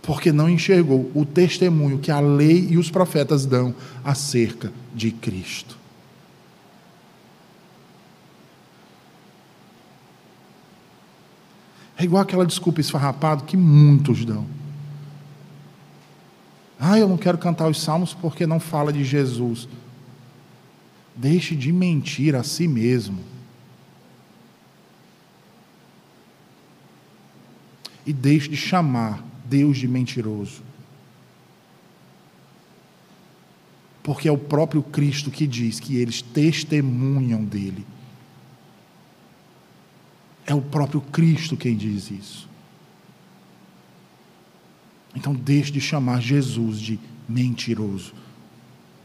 [0.00, 5.83] Porque não enxergou o testemunho que a lei e os profetas dão acerca de Cristo.
[12.04, 14.46] É igual aquela desculpa esfarrapada que muitos dão.
[16.78, 19.66] Ah, eu não quero cantar os salmos porque não fala de Jesus.
[21.16, 23.20] Deixe de mentir a si mesmo.
[28.04, 30.62] E deixe de chamar Deus de mentiroso.
[34.02, 37.86] Porque é o próprio Cristo que diz que eles testemunham dele.
[40.46, 42.48] É o próprio Cristo quem diz isso.
[45.14, 48.12] Então deixe de chamar Jesus de mentiroso.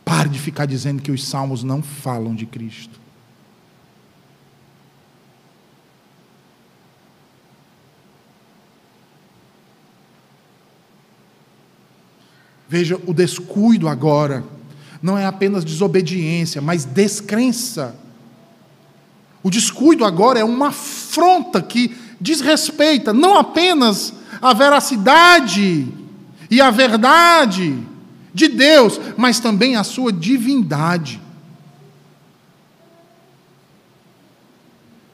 [0.03, 2.99] Pare de ficar dizendo que os salmos não falam de Cristo.
[12.67, 14.43] Veja, o descuido agora
[15.01, 17.95] não é apenas desobediência, mas descrença.
[19.41, 25.87] O descuido agora é uma afronta que desrespeita não apenas a veracidade
[26.49, 27.77] e a verdade,
[28.33, 31.21] de Deus, mas também a sua divindade.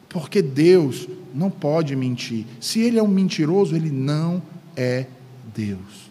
[0.09, 2.45] Porque Deus não pode mentir.
[2.61, 4.41] Se ele é um mentiroso, ele não
[4.76, 5.07] é
[5.53, 6.09] Deus.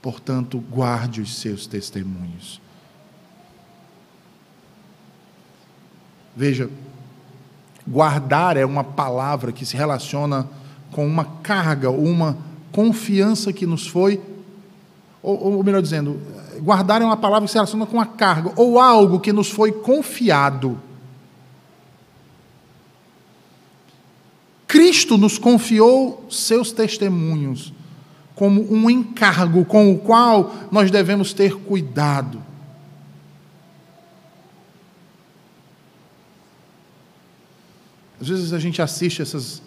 [0.00, 2.60] Portanto, guarde os seus testemunhos.
[6.36, 6.68] Veja,
[7.86, 10.48] guardar é uma palavra que se relaciona
[10.90, 12.36] com uma carga, uma
[12.72, 14.20] confiança que nos foi,
[15.22, 16.20] ou, ou melhor dizendo,
[16.60, 19.70] guardar é uma palavra que se relaciona com a carga, ou algo que nos foi
[19.70, 20.80] confiado.
[24.66, 27.72] Cristo nos confiou seus testemunhos
[28.34, 32.42] como um encargo com o qual nós devemos ter cuidado.
[38.24, 39.60] Às vezes a gente assiste essas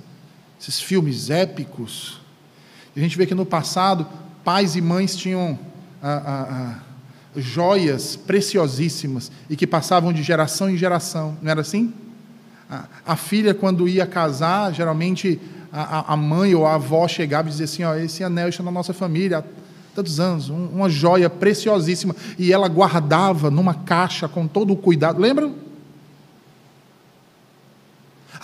[0.59, 2.19] esses filmes épicos.
[2.95, 4.07] E a gente vê que no passado,
[4.43, 5.59] pais e mães tinham
[6.01, 6.79] ah, ah, ah,
[7.35, 11.93] joias preciosíssimas e que passavam de geração em geração, não era assim?
[13.05, 15.39] A, filha, quando ia casar, geralmente
[15.71, 18.71] a, a, mãe ou a avó chegava e dizia assim: ó, esse anel está na
[18.71, 19.43] nossa família há
[19.95, 25.21] tantos anos, um, uma joia preciosíssima, e ela guardava numa caixa com todo o cuidado,
[25.21, 25.66] lembram?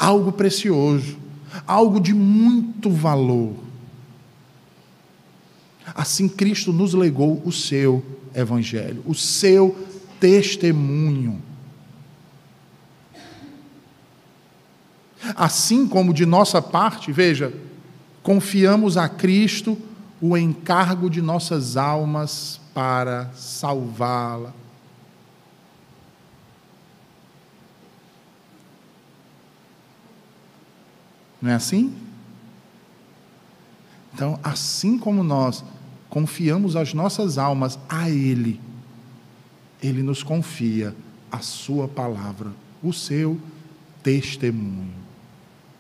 [0.04, 1.24] Algo precioso
[1.68, 3.56] algo de muito valor.
[5.94, 9.78] Assim, Cristo nos legou o seu evangelho, o seu
[10.20, 11.42] testemunho.
[15.36, 17.54] Assim como de nossa parte, veja,
[18.22, 19.78] confiamos a Cristo
[20.20, 24.54] o encargo de nossas almas para salvá-la.
[31.44, 31.94] Não é assim?
[34.14, 35.62] Então, assim como nós
[36.10, 38.62] confiamos as nossas almas a Ele,
[39.82, 40.96] Ele nos confia
[41.30, 42.50] a Sua palavra,
[42.82, 43.38] o seu
[44.02, 44.94] testemunho.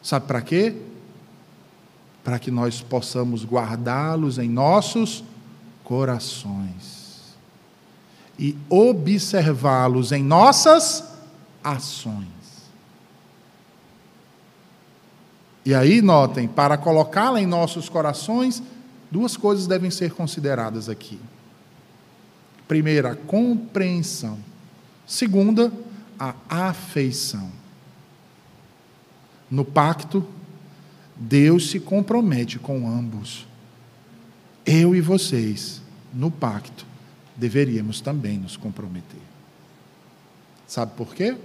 [0.02, 0.76] Sabe para quê?
[2.26, 5.24] Para que nós possamos guardá-los em nossos
[5.82, 7.38] corações
[8.38, 11.06] e observá-los em nossas
[11.64, 12.43] ações.
[15.66, 18.62] E aí, notem, para colocá-la em nossos corações,
[19.10, 21.20] duas coisas devem ser consideradas aqui.
[22.68, 24.38] Primeira, a compreensão.
[25.08, 25.72] Segunda,
[26.20, 27.50] a afeição.
[29.50, 30.26] No pacto,
[31.16, 33.48] Deus se compromete com ambos.
[34.66, 35.82] Eu e vocês,
[36.14, 36.86] no pacto,
[37.36, 39.22] deveríamos também nos comprometer.
[40.68, 41.38] Sabe por quê?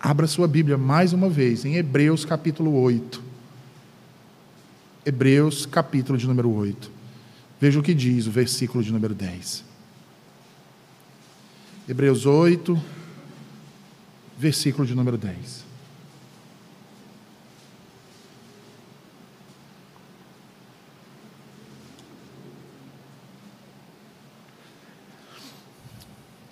[0.00, 3.22] Abra sua Bíblia mais uma vez em Hebreus capítulo 8.
[5.04, 6.90] Hebreus capítulo de número 8.
[7.60, 9.64] Veja o que diz o versículo de número 10.
[11.88, 12.80] Hebreus 8,
[14.38, 15.65] versículo de número 10.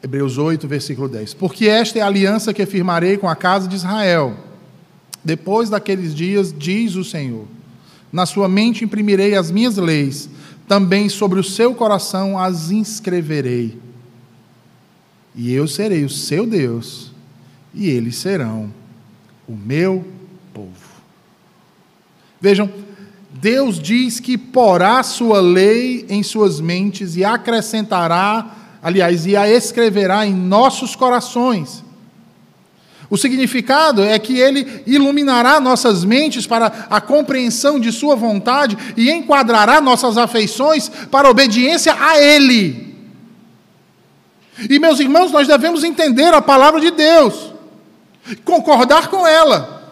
[0.05, 1.33] Hebreus 8, versículo 10.
[1.33, 4.37] Porque esta é a aliança que firmarei com a casa de Israel.
[5.25, 7.47] Depois daqueles dias, diz o Senhor:
[8.13, 10.29] Na sua mente imprimirei as minhas leis,
[10.69, 13.79] também sobre o seu coração as inscreverei.
[15.35, 17.11] E eu serei o seu Deus,
[17.73, 18.71] e eles serão
[19.49, 20.05] o meu
[20.53, 21.01] povo.
[22.39, 22.71] Vejam,
[23.33, 30.27] Deus diz que porá sua lei em suas mentes e acrescentará aliás, e a escreverá
[30.27, 31.83] em nossos corações.
[33.09, 39.11] O significado é que ele iluminará nossas mentes para a compreensão de Sua vontade e
[39.11, 42.95] enquadrará nossas afeições para a obediência a Ele.
[44.69, 47.53] E, meus irmãos, nós devemos entender a palavra de Deus,
[48.45, 49.83] concordar com ela.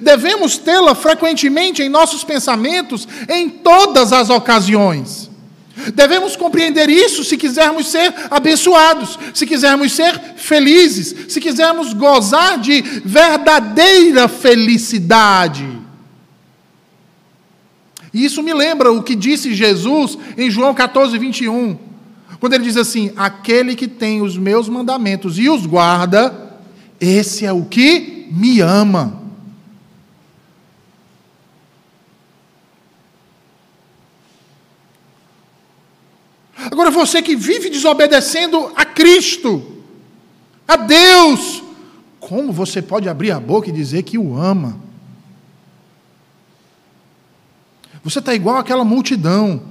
[0.00, 5.27] Devemos tê-la frequentemente em nossos pensamentos, em todas as ocasiões.
[5.94, 12.82] Devemos compreender isso se quisermos ser abençoados, se quisermos ser felizes, se quisermos gozar de
[13.04, 15.66] verdadeira felicidade.
[18.12, 21.78] E isso me lembra o que disse Jesus em João 14, 21,
[22.40, 26.58] quando ele diz assim: Aquele que tem os meus mandamentos e os guarda,
[27.00, 29.27] esse é o que me ama.
[36.70, 39.76] Agora você que vive desobedecendo a Cristo,
[40.66, 41.62] a Deus,
[42.20, 44.78] como você pode abrir a boca e dizer que o ama?
[48.04, 49.62] Você está igual aquela multidão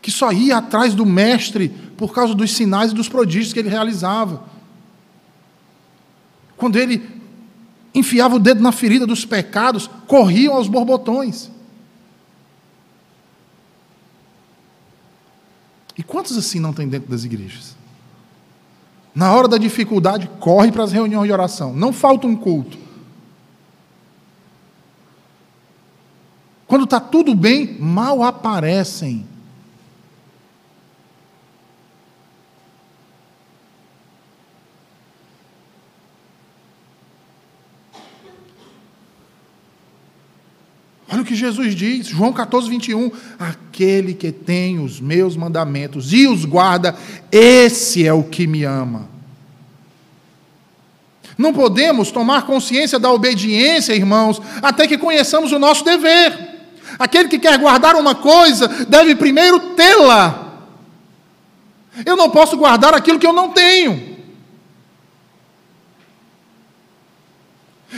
[0.00, 3.68] que só ia atrás do Mestre por causa dos sinais e dos prodígios que ele
[3.68, 4.42] realizava.
[6.56, 7.08] Quando ele
[7.94, 11.50] enfiava o dedo na ferida dos pecados, corriam aos borbotões.
[15.96, 17.76] E quantos assim não tem dentro das igrejas?
[19.14, 21.72] Na hora da dificuldade, corre para as reuniões de oração.
[21.74, 22.78] Não falta um culto.
[26.66, 29.26] Quando está tudo bem, mal aparecem.
[41.12, 43.12] Olha o que Jesus diz, João 14, 21.
[43.38, 46.96] Aquele que tem os meus mandamentos e os guarda,
[47.30, 49.10] esse é o que me ama.
[51.36, 56.32] Não podemos tomar consciência da obediência, irmãos, até que conheçamos o nosso dever.
[56.98, 60.64] Aquele que quer guardar uma coisa deve primeiro tê-la.
[62.06, 64.11] Eu não posso guardar aquilo que eu não tenho.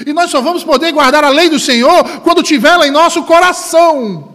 [0.07, 4.35] E nós só vamos poder guardar a lei do Senhor quando tiverla em nosso coração.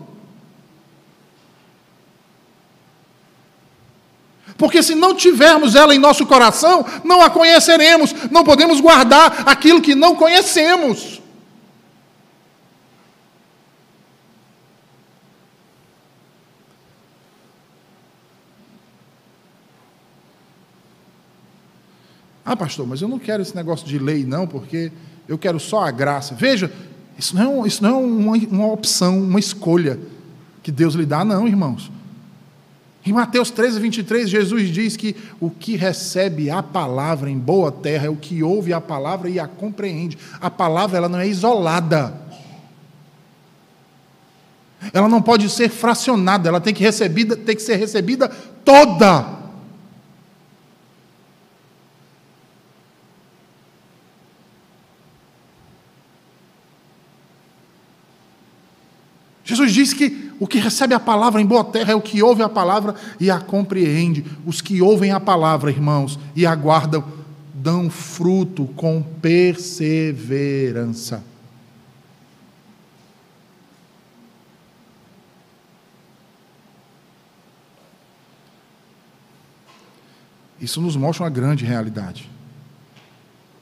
[4.58, 9.82] Porque se não tivermos ela em nosso coração, não a conheceremos, não podemos guardar aquilo
[9.82, 11.22] que não conhecemos.
[22.44, 24.92] Ah, pastor, mas eu não quero esse negócio de lei, não, porque
[25.30, 26.34] eu quero só a graça.
[26.34, 26.72] Veja,
[27.16, 30.00] isso não é, isso não é uma, uma opção, uma escolha
[30.64, 31.92] que Deus lhe dá, não, irmãos.
[33.06, 38.08] Em Mateus 13, 23, Jesus diz que o que recebe a palavra em boa terra
[38.08, 40.18] é o que ouve a palavra e a compreende.
[40.42, 42.12] A palavra ela não é isolada.
[44.92, 48.30] Ela não pode ser fracionada, ela tem que, recebida, tem que ser recebida
[48.66, 49.39] toda.
[59.74, 62.50] Diz que o que recebe a palavra em boa terra é o que ouve a
[62.50, 64.26] palavra e a compreende.
[64.46, 67.04] Os que ouvem a palavra, irmãos, e aguardam,
[67.54, 71.24] dão fruto com perseverança.
[80.62, 82.30] Isso nos mostra uma grande realidade.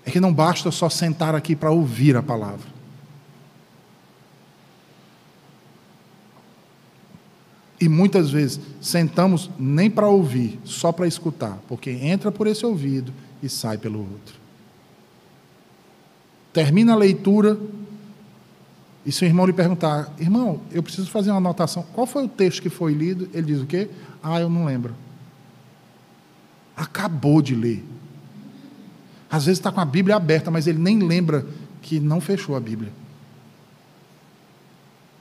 [0.06, 2.77] É que não basta só sentar aqui para ouvir a palavra.
[7.80, 13.14] E muitas vezes sentamos nem para ouvir, só para escutar, porque entra por esse ouvido
[13.42, 14.36] e sai pelo outro.
[16.52, 17.58] Termina a leitura,
[19.06, 22.28] e se o irmão lhe perguntar, irmão, eu preciso fazer uma anotação, qual foi o
[22.28, 23.30] texto que foi lido?
[23.34, 23.90] Ele diz o quê?
[24.24, 24.96] Ah, eu não lembro.
[26.76, 27.86] Acabou de ler.
[29.30, 31.46] Às vezes está com a Bíblia aberta, mas ele nem lembra
[31.82, 32.92] que não fechou a Bíblia.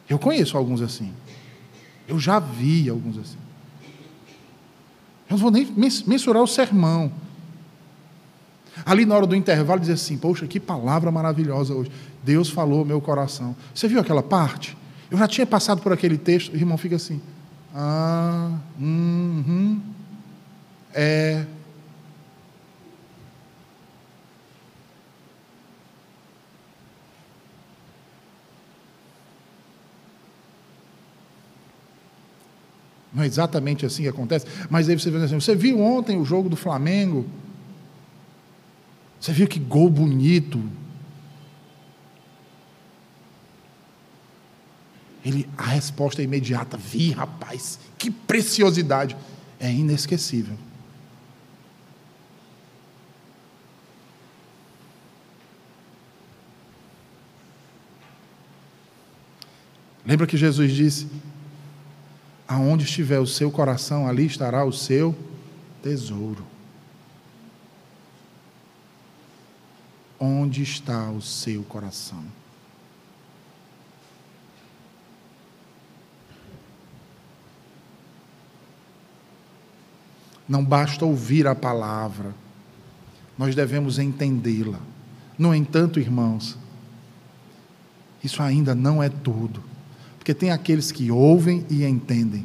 [0.09, 1.13] Eu conheço alguns assim.
[2.09, 3.39] Eu já vi alguns assim.
[5.29, 5.67] Eu não vou nem
[6.07, 7.11] mensurar o sermão.
[8.85, 11.91] Ali na hora do intervalo, dizer assim: Poxa, que palavra maravilhosa hoje.
[12.23, 13.57] Deus falou meu coração.
[13.75, 14.77] Você viu aquela parte?
[15.11, 16.53] Eu já tinha passado por aquele texto.
[16.53, 17.21] O irmão fica assim:
[17.75, 19.81] Ah, hum, hum,
[20.93, 21.45] é,
[33.17, 36.25] Não é exatamente assim que acontece, mas aí você vê assim: você viu ontem o
[36.25, 37.25] jogo do Flamengo?
[39.19, 40.63] Você viu que gol bonito?
[45.25, 46.77] Ele, a resposta é imediata.
[46.77, 49.17] Vi, rapaz, que preciosidade.
[49.59, 50.59] É inesquecível.
[60.05, 61.09] Lembra que Jesus disse:
[62.49, 65.15] Aonde estiver o seu coração, ali estará o seu
[65.83, 66.47] tesouro.
[70.19, 72.25] Onde está o seu coração?
[80.49, 82.33] Não basta ouvir a palavra,
[83.37, 84.79] nós devemos entendê-la.
[85.37, 86.57] No entanto, irmãos,
[88.23, 89.63] isso ainda não é tudo.
[90.27, 92.45] Porque tem aqueles que ouvem e entendem.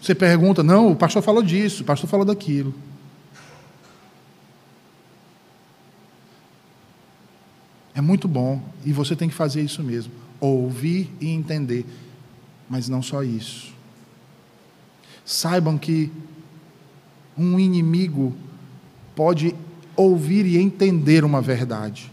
[0.00, 2.74] Você pergunta, não, o pastor falou disso, o pastor falou daquilo.
[7.94, 11.84] É muito bom e você tem que fazer isso mesmo, ouvir e entender.
[12.66, 13.74] Mas não só isso.
[15.22, 16.10] Saibam que
[17.36, 18.34] um inimigo
[19.14, 19.54] pode
[19.94, 22.10] ouvir e entender uma verdade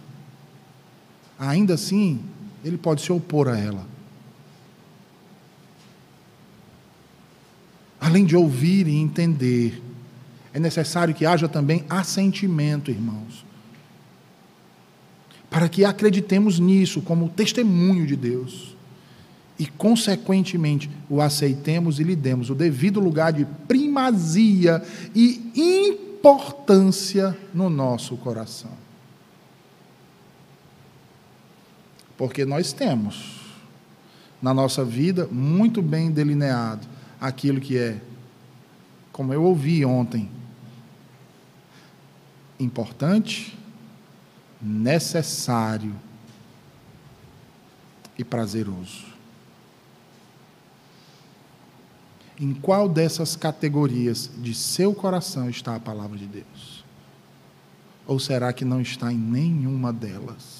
[1.40, 2.20] ainda assim,
[2.64, 3.86] ele pode se opor a ela.
[8.00, 9.82] Além de ouvir e entender,
[10.54, 13.46] é necessário que haja também assentimento, irmãos.
[15.50, 18.76] Para que acreditemos nisso como testemunho de Deus.
[19.60, 24.84] E, consequentemente, o aceitemos e lhe demos o devido lugar de primazia
[25.16, 28.87] e importância no nosso coração.
[32.18, 33.38] Porque nós temos
[34.42, 36.88] na nossa vida muito bem delineado
[37.20, 38.02] aquilo que é,
[39.12, 40.30] como eu ouvi ontem,
[42.60, 43.58] importante,
[44.62, 45.96] necessário
[48.18, 49.06] e prazeroso.
[52.40, 56.84] Em qual dessas categorias de seu coração está a palavra de Deus?
[58.06, 60.57] Ou será que não está em nenhuma delas?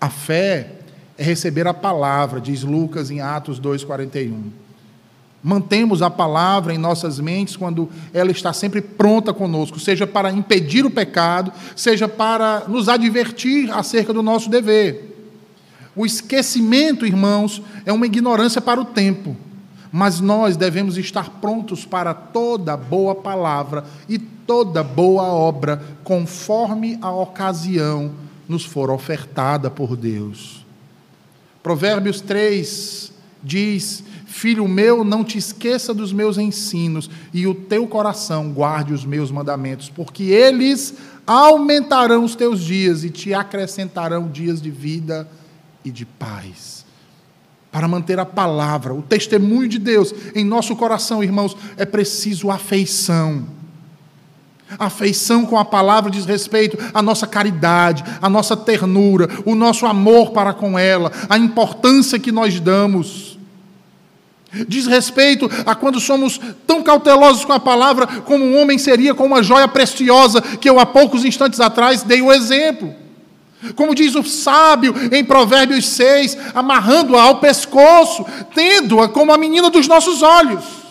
[0.00, 0.72] A fé
[1.16, 4.50] é receber a palavra, diz Lucas em Atos 2,41.
[5.42, 10.84] Mantemos a palavra em nossas mentes quando ela está sempre pronta conosco, seja para impedir
[10.84, 15.14] o pecado, seja para nos advertir acerca do nosso dever.
[15.94, 19.36] O esquecimento, irmãos, é uma ignorância para o tempo,
[19.90, 27.10] mas nós devemos estar prontos para toda boa palavra e toda boa obra, conforme a
[27.10, 30.64] ocasião nos for ofertada por Deus.
[31.62, 38.52] Provérbios 3 diz: Filho meu, não te esqueça dos meus ensinos, e o teu coração
[38.52, 40.94] guarde os meus mandamentos, porque eles
[41.26, 45.28] aumentarão os teus dias e te acrescentarão dias de vida
[45.84, 46.84] e de paz.
[47.72, 53.55] Para manter a palavra, o testemunho de Deus em nosso coração, irmãos, é preciso afeição
[54.78, 60.32] Afeição com a palavra diz respeito à nossa caridade, à nossa ternura, o nosso amor
[60.32, 63.38] para com ela, a importância que nós damos.
[64.66, 69.24] Diz respeito a quando somos tão cautelosos com a palavra como um homem seria com
[69.24, 72.94] uma joia preciosa que eu há poucos instantes atrás dei o exemplo.
[73.74, 79.88] Como diz o sábio em Provérbios 6, amarrando-a ao pescoço, tendo-a como a menina dos
[79.88, 80.85] nossos olhos.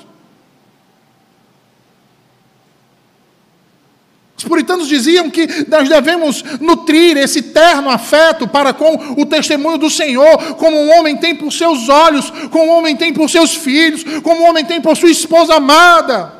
[4.44, 10.56] Puritanos diziam que nós devemos nutrir esse terno afeto para com o testemunho do Senhor,
[10.56, 14.42] como um homem tem por seus olhos, como um homem tem por seus filhos, como
[14.42, 16.34] um homem tem por sua esposa amada,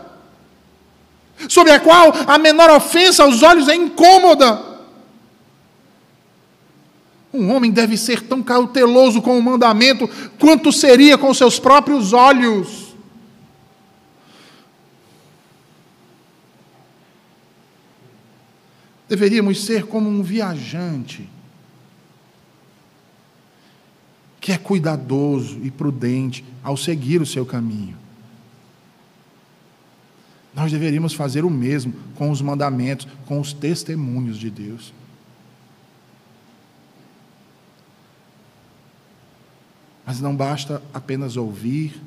[1.48, 4.76] sobre a qual a menor ofensa aos olhos é incômoda.
[7.34, 12.85] Um homem deve ser tão cauteloso com o mandamento quanto seria com seus próprios olhos.
[19.08, 21.30] Deveríamos ser como um viajante
[24.42, 27.98] que é cuidadoso e prudente ao seguir o seu caminho.
[30.54, 34.94] Nós deveríamos fazer o mesmo com os mandamentos, com os testemunhos de Deus.
[40.06, 42.00] Mas não basta apenas ouvir,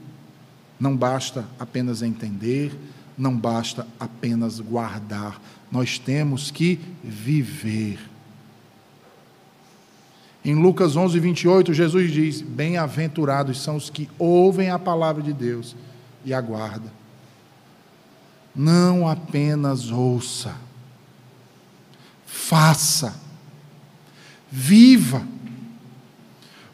[0.78, 2.72] não basta apenas entender,
[3.18, 5.40] não basta apenas guardar,
[5.70, 7.98] nós temos que viver.
[10.44, 15.74] Em Lucas 11, 28, Jesus diz: Bem-aventurados são os que ouvem a palavra de Deus
[16.24, 16.90] e aguardam.
[18.54, 20.54] Não apenas ouça,
[22.24, 23.14] faça,
[24.50, 25.22] viva.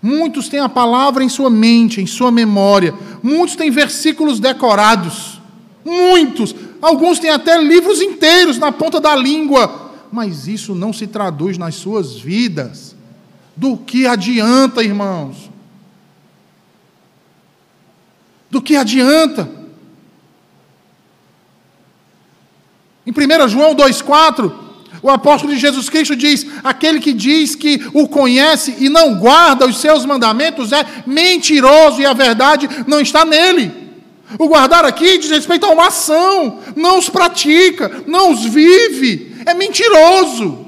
[0.01, 2.95] Muitos têm a palavra em sua mente, em sua memória.
[3.23, 5.34] Muitos têm versículos decorados.
[5.85, 6.55] Muitos.
[6.81, 9.93] Alguns têm até livros inteiros na ponta da língua.
[10.11, 12.95] Mas isso não se traduz nas suas vidas.
[13.57, 15.51] Do que adianta, irmãos?
[18.51, 19.51] Do que adianta?
[23.07, 24.53] Em 1 João 2,4,
[25.03, 29.67] o apóstolo de Jesus Cristo diz: aquele que diz que o conhece e não guarda
[29.67, 33.84] os seus mandamentos é mentiroso e a verdade não está nele.
[34.39, 39.55] O guardar aqui diz respeito a uma ação, não os pratica, não os vive, é
[39.55, 40.65] mentiroso.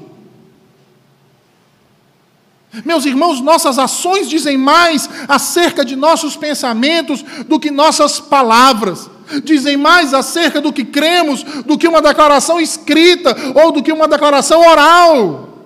[2.85, 9.09] Meus irmãos, nossas ações dizem mais acerca de nossos pensamentos do que nossas palavras.
[9.43, 14.07] Dizem mais acerca do que cremos do que uma declaração escrita ou do que uma
[14.07, 15.56] declaração oral.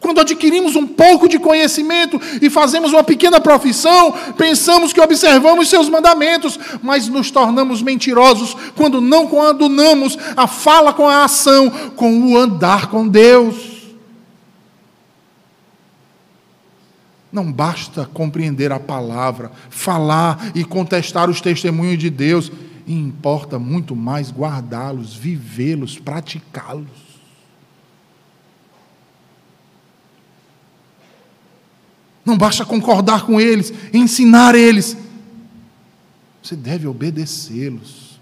[0.00, 5.88] Quando adquirimos um pouco de conhecimento e fazemos uma pequena profissão, pensamos que observamos seus
[5.88, 12.38] mandamentos, mas nos tornamos mentirosos quando não coadunamos a fala com a ação, com o
[12.38, 13.78] andar com Deus.
[17.32, 22.50] Não basta compreender a palavra, falar e contestar os testemunhos de Deus,
[22.86, 27.07] importa muito mais guardá-los, vivê-los, praticá-los.
[32.28, 34.94] Não basta concordar com eles, ensinar eles.
[36.42, 38.20] Você deve obedecê-los.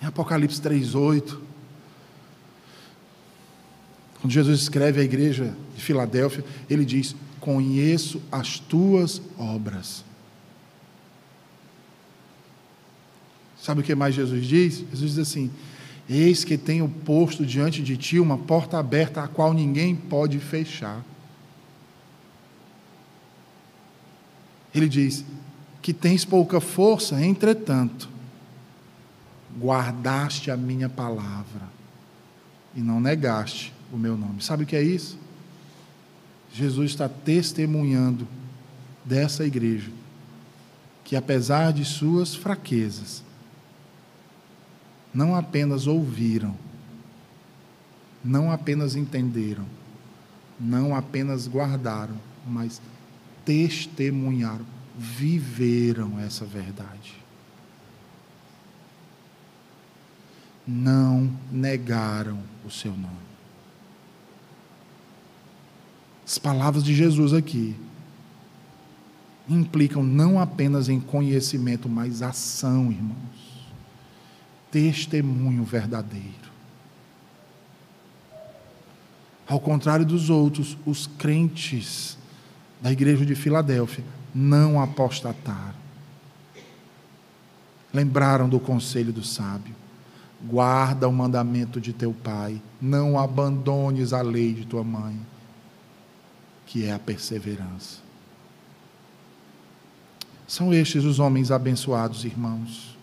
[0.00, 1.40] Em Apocalipse 3:8,
[4.20, 10.04] quando Jesus escreve à igreja de Filadélfia, ele diz: "Conheço as tuas obras".
[13.60, 14.84] Sabe o que mais Jesus diz?
[14.92, 15.50] Jesus diz assim:
[16.08, 21.04] Eis que tenho posto diante de ti uma porta aberta, a qual ninguém pode fechar.
[24.74, 25.24] Ele diz:
[25.82, 28.08] Que tens pouca força, entretanto,
[29.58, 31.62] guardaste a minha palavra
[32.74, 34.42] e não negaste o meu nome.
[34.42, 35.18] Sabe o que é isso?
[36.52, 38.28] Jesus está testemunhando
[39.04, 39.90] dessa igreja
[41.04, 43.22] que, apesar de suas fraquezas,
[45.12, 46.56] não apenas ouviram,
[48.24, 49.64] não apenas entenderam,
[50.58, 52.80] não apenas guardaram, mas
[53.44, 54.66] testemunharam,
[54.98, 57.14] viveram essa verdade.
[60.66, 63.26] Não negaram o seu nome.
[66.26, 67.76] As palavras de Jesus aqui
[69.48, 73.35] implicam não apenas em conhecimento, mas ação, irmãos
[74.76, 76.52] testemunho verdadeiro.
[79.48, 82.18] Ao contrário dos outros, os crentes
[82.78, 84.04] da igreja de Filadélfia
[84.34, 85.86] não apostataram.
[87.90, 89.74] Lembraram do conselho do sábio.
[90.44, 95.18] Guarda o mandamento de teu pai, não abandones a lei de tua mãe,
[96.66, 98.00] que é a perseverança.
[100.46, 102.95] São estes os homens abençoados, irmãos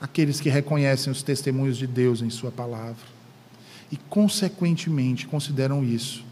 [0.00, 3.04] aqueles que reconhecem os testemunhos de Deus em Sua palavra
[3.92, 6.24] e, consequentemente, consideram isso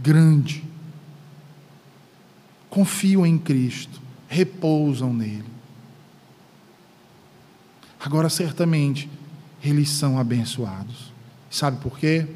[0.00, 0.64] grande,
[2.70, 5.44] confiam em Cristo, repousam nele.
[7.98, 9.10] Agora, certamente,
[9.62, 11.12] eles são abençoados.
[11.50, 12.26] Sabe por quê?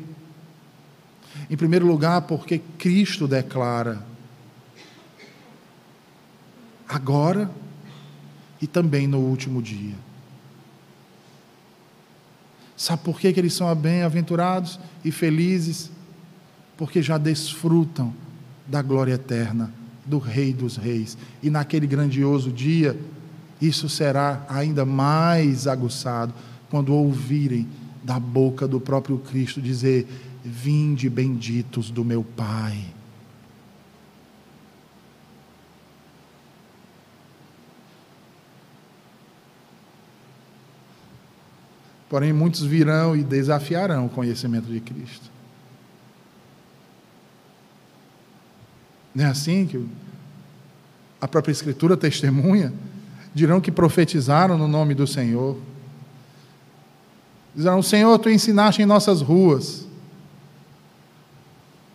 [1.48, 4.04] Em primeiro lugar, porque Cristo declara:
[6.88, 7.50] agora
[8.62, 9.96] e também no último dia.
[12.76, 15.90] Sabe por que, que eles são bem-aventurados e felizes?
[16.76, 18.14] Porque já desfrutam
[18.66, 19.72] da glória eterna
[20.06, 21.18] do Rei dos Reis.
[21.42, 22.98] E naquele grandioso dia,
[23.60, 26.32] isso será ainda mais aguçado
[26.70, 27.68] quando ouvirem
[28.02, 30.06] da boca do próprio Cristo dizer:
[30.44, 32.91] Vinde benditos do meu Pai.
[42.12, 45.30] Porém, muitos virão e desafiarão o conhecimento de Cristo.
[49.14, 49.88] Não é assim que
[51.18, 52.70] a própria Escritura testemunha?
[53.34, 55.56] Dirão que profetizaram no nome do Senhor.
[57.56, 59.86] Dizerão: Senhor, tu ensinaste em nossas ruas.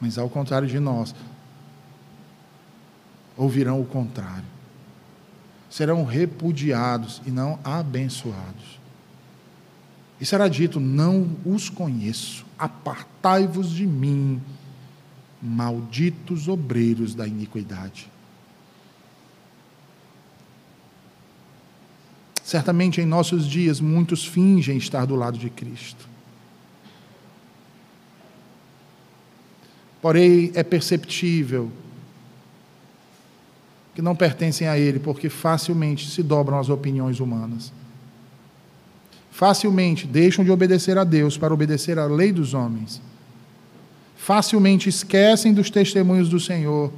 [0.02, 1.14] Mas ao contrário de nós,
[3.38, 4.46] ouvirão o contrário.
[5.70, 8.77] Serão repudiados e não abençoados.
[10.20, 14.42] E será dito: Não os conheço, apartai-vos de mim,
[15.42, 18.10] malditos obreiros da iniquidade.
[22.44, 26.08] Certamente em nossos dias muitos fingem estar do lado de Cristo.
[30.02, 31.70] Porém, é perceptível
[33.94, 37.74] que não pertencem a Ele, porque facilmente se dobram às opiniões humanas
[39.38, 43.00] facilmente deixam de obedecer a Deus para obedecer à lei dos homens.
[44.18, 46.92] Facilmente esquecem dos testemunhos do Senhor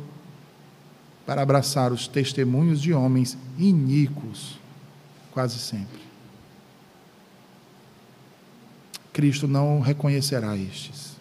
[1.25, 4.57] para abraçar os testemunhos de homens iníquos,
[5.31, 5.99] quase sempre.
[9.11, 11.17] Cristo não reconhecerá estes.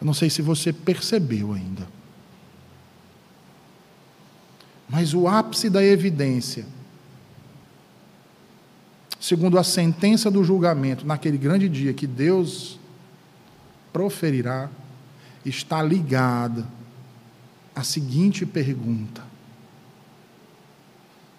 [0.00, 1.95] Eu não sei se você percebeu ainda.
[4.88, 6.64] Mas o ápice da evidência,
[9.20, 12.78] segundo a sentença do julgamento, naquele grande dia que Deus
[13.92, 14.70] proferirá,
[15.44, 16.66] está ligada
[17.74, 19.24] à seguinte pergunta: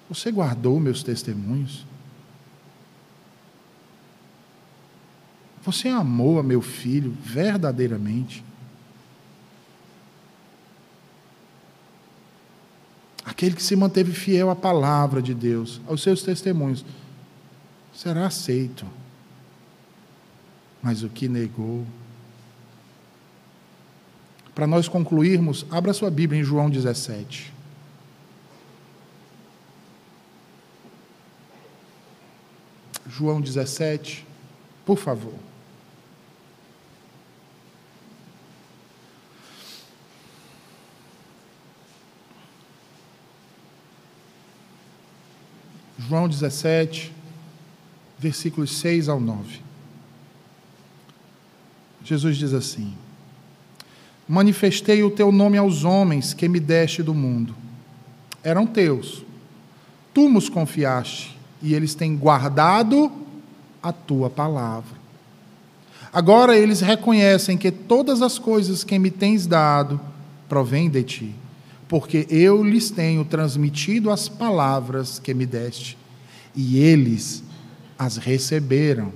[0.10, 1.86] Você guardou meus testemunhos?
[5.64, 8.44] Você amou a meu filho verdadeiramente?
[13.28, 16.86] Aquele que se manteve fiel à palavra de Deus, aos seus testemunhos,
[17.94, 18.86] será aceito.
[20.82, 21.86] Mas o que negou.
[24.56, 27.54] Para nós concluirmos, abra sua Bíblia em João 17.
[33.10, 34.26] João 17,
[34.86, 35.47] por favor.
[45.98, 47.12] João 17,
[48.20, 49.62] versículos 6 ao 9.
[52.04, 52.94] Jesus diz assim:
[54.28, 57.56] Manifestei o teu nome aos homens que me deste do mundo.
[58.44, 59.26] Eram teus.
[60.14, 63.12] Tu nos confiaste, e eles têm guardado
[63.82, 64.98] a tua palavra.
[66.14, 70.00] Agora eles reconhecem que todas as coisas que me tens dado
[70.48, 71.36] provêm de ti
[71.88, 75.98] porque eu lhes tenho transmitido as palavras que me deste,
[76.56, 77.44] e eles
[77.98, 79.14] as receberam,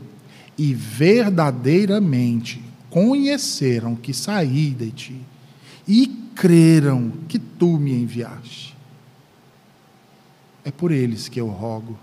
[0.58, 5.22] e verdadeiramente conheceram que saí de ti,
[5.88, 8.76] e creram que tu me enviaste.
[10.64, 11.98] É por eles que eu rogo.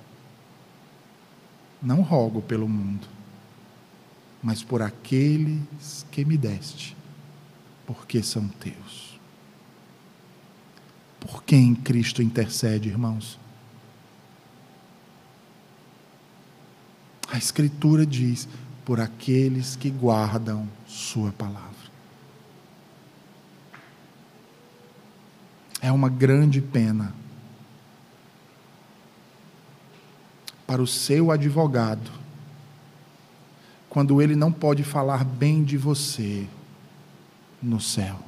[1.81, 3.07] Não rogo pelo mundo,
[4.43, 6.97] mas por aqueles que me deste,
[7.87, 9.08] porque são teus.
[11.31, 13.39] Por quem Cristo intercede, irmãos?
[17.31, 18.49] A Escritura diz:
[18.85, 21.69] por aqueles que guardam Sua palavra.
[25.81, 27.15] É uma grande pena
[30.67, 32.11] para o seu advogado
[33.89, 36.47] quando ele não pode falar bem de você
[37.63, 38.28] no céu.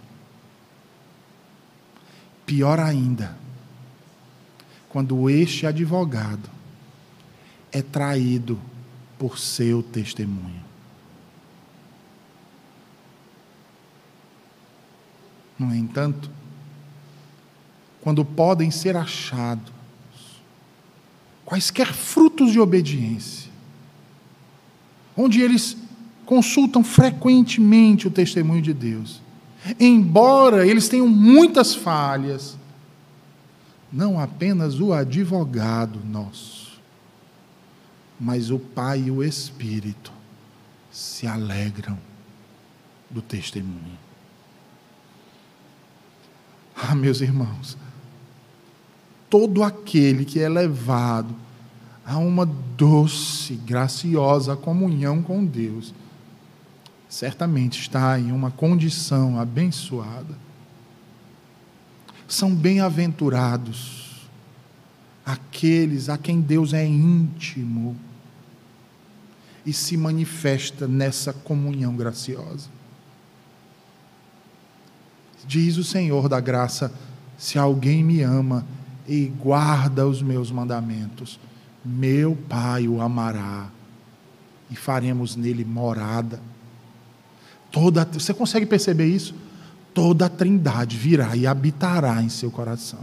[2.51, 3.39] Pior ainda,
[4.89, 6.51] quando este advogado
[7.71, 8.61] é traído
[9.17, 10.65] por seu testemunho.
[15.57, 16.29] No entanto,
[18.01, 19.73] quando podem ser achados
[21.45, 23.49] quaisquer frutos de obediência,
[25.17, 25.77] onde eles
[26.27, 29.23] consultam frequentemente o testemunho de Deus,
[29.79, 32.57] embora eles tenham muitas falhas,
[33.93, 36.81] não apenas o advogado nosso,
[38.19, 40.13] mas o Pai e o Espírito
[40.91, 41.99] se alegram
[43.09, 43.99] do testemunho.
[46.75, 47.77] Ah, meus irmãos,
[49.29, 51.35] todo aquele que é levado
[52.05, 55.95] a uma doce, graciosa comunhão com Deus,
[57.11, 60.39] certamente está em uma condição abençoada.
[62.29, 64.29] São bem-aventurados
[65.27, 67.97] aqueles a quem Deus é íntimo
[69.67, 72.69] e se manifesta nessa comunhão graciosa.
[75.45, 76.93] Diz o Senhor da graça:
[77.37, 78.65] se alguém me ama
[79.09, 81.41] e guarda os meus mandamentos,
[81.85, 83.69] meu Pai o amará
[84.71, 86.50] e faremos nele morada.
[87.71, 89.35] Toda, você consegue perceber isso?
[89.95, 93.01] Toda a Trindade virá e habitará em seu coração.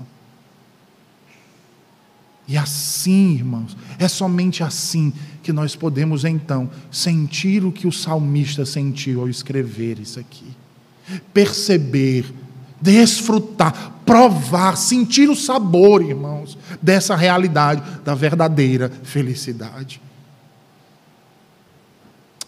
[2.47, 5.11] E assim, irmãos, é somente assim
[5.43, 10.55] que nós podemos então sentir o que o salmista sentiu ao escrever isso aqui.
[11.33, 12.33] Perceber,
[12.81, 20.01] desfrutar, provar, sentir o sabor, irmãos, dessa realidade da verdadeira felicidade.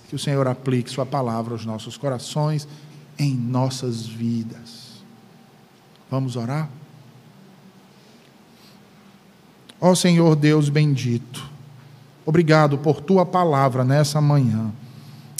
[0.09, 2.67] Que o Senhor aplique Sua palavra aos nossos corações,
[3.17, 5.03] em nossas vidas.
[6.09, 6.67] Vamos orar?
[9.79, 11.47] Ó Senhor Deus bendito,
[12.25, 14.71] obrigado por tua palavra nessa manhã,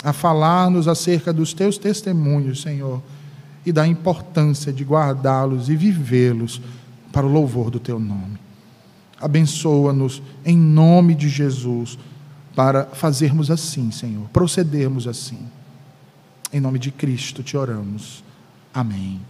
[0.02, 3.02] a falar-nos acerca dos teus testemunhos, Senhor,
[3.66, 6.62] e da importância de guardá-los e vivê-los
[7.12, 8.40] para o louvor do teu nome.
[9.20, 11.98] Abençoa-nos em nome de Jesus
[12.56, 15.40] para fazermos assim, Senhor, procedermos assim.
[16.52, 18.24] Em nome de Cristo te oramos.
[18.74, 19.22] Amém.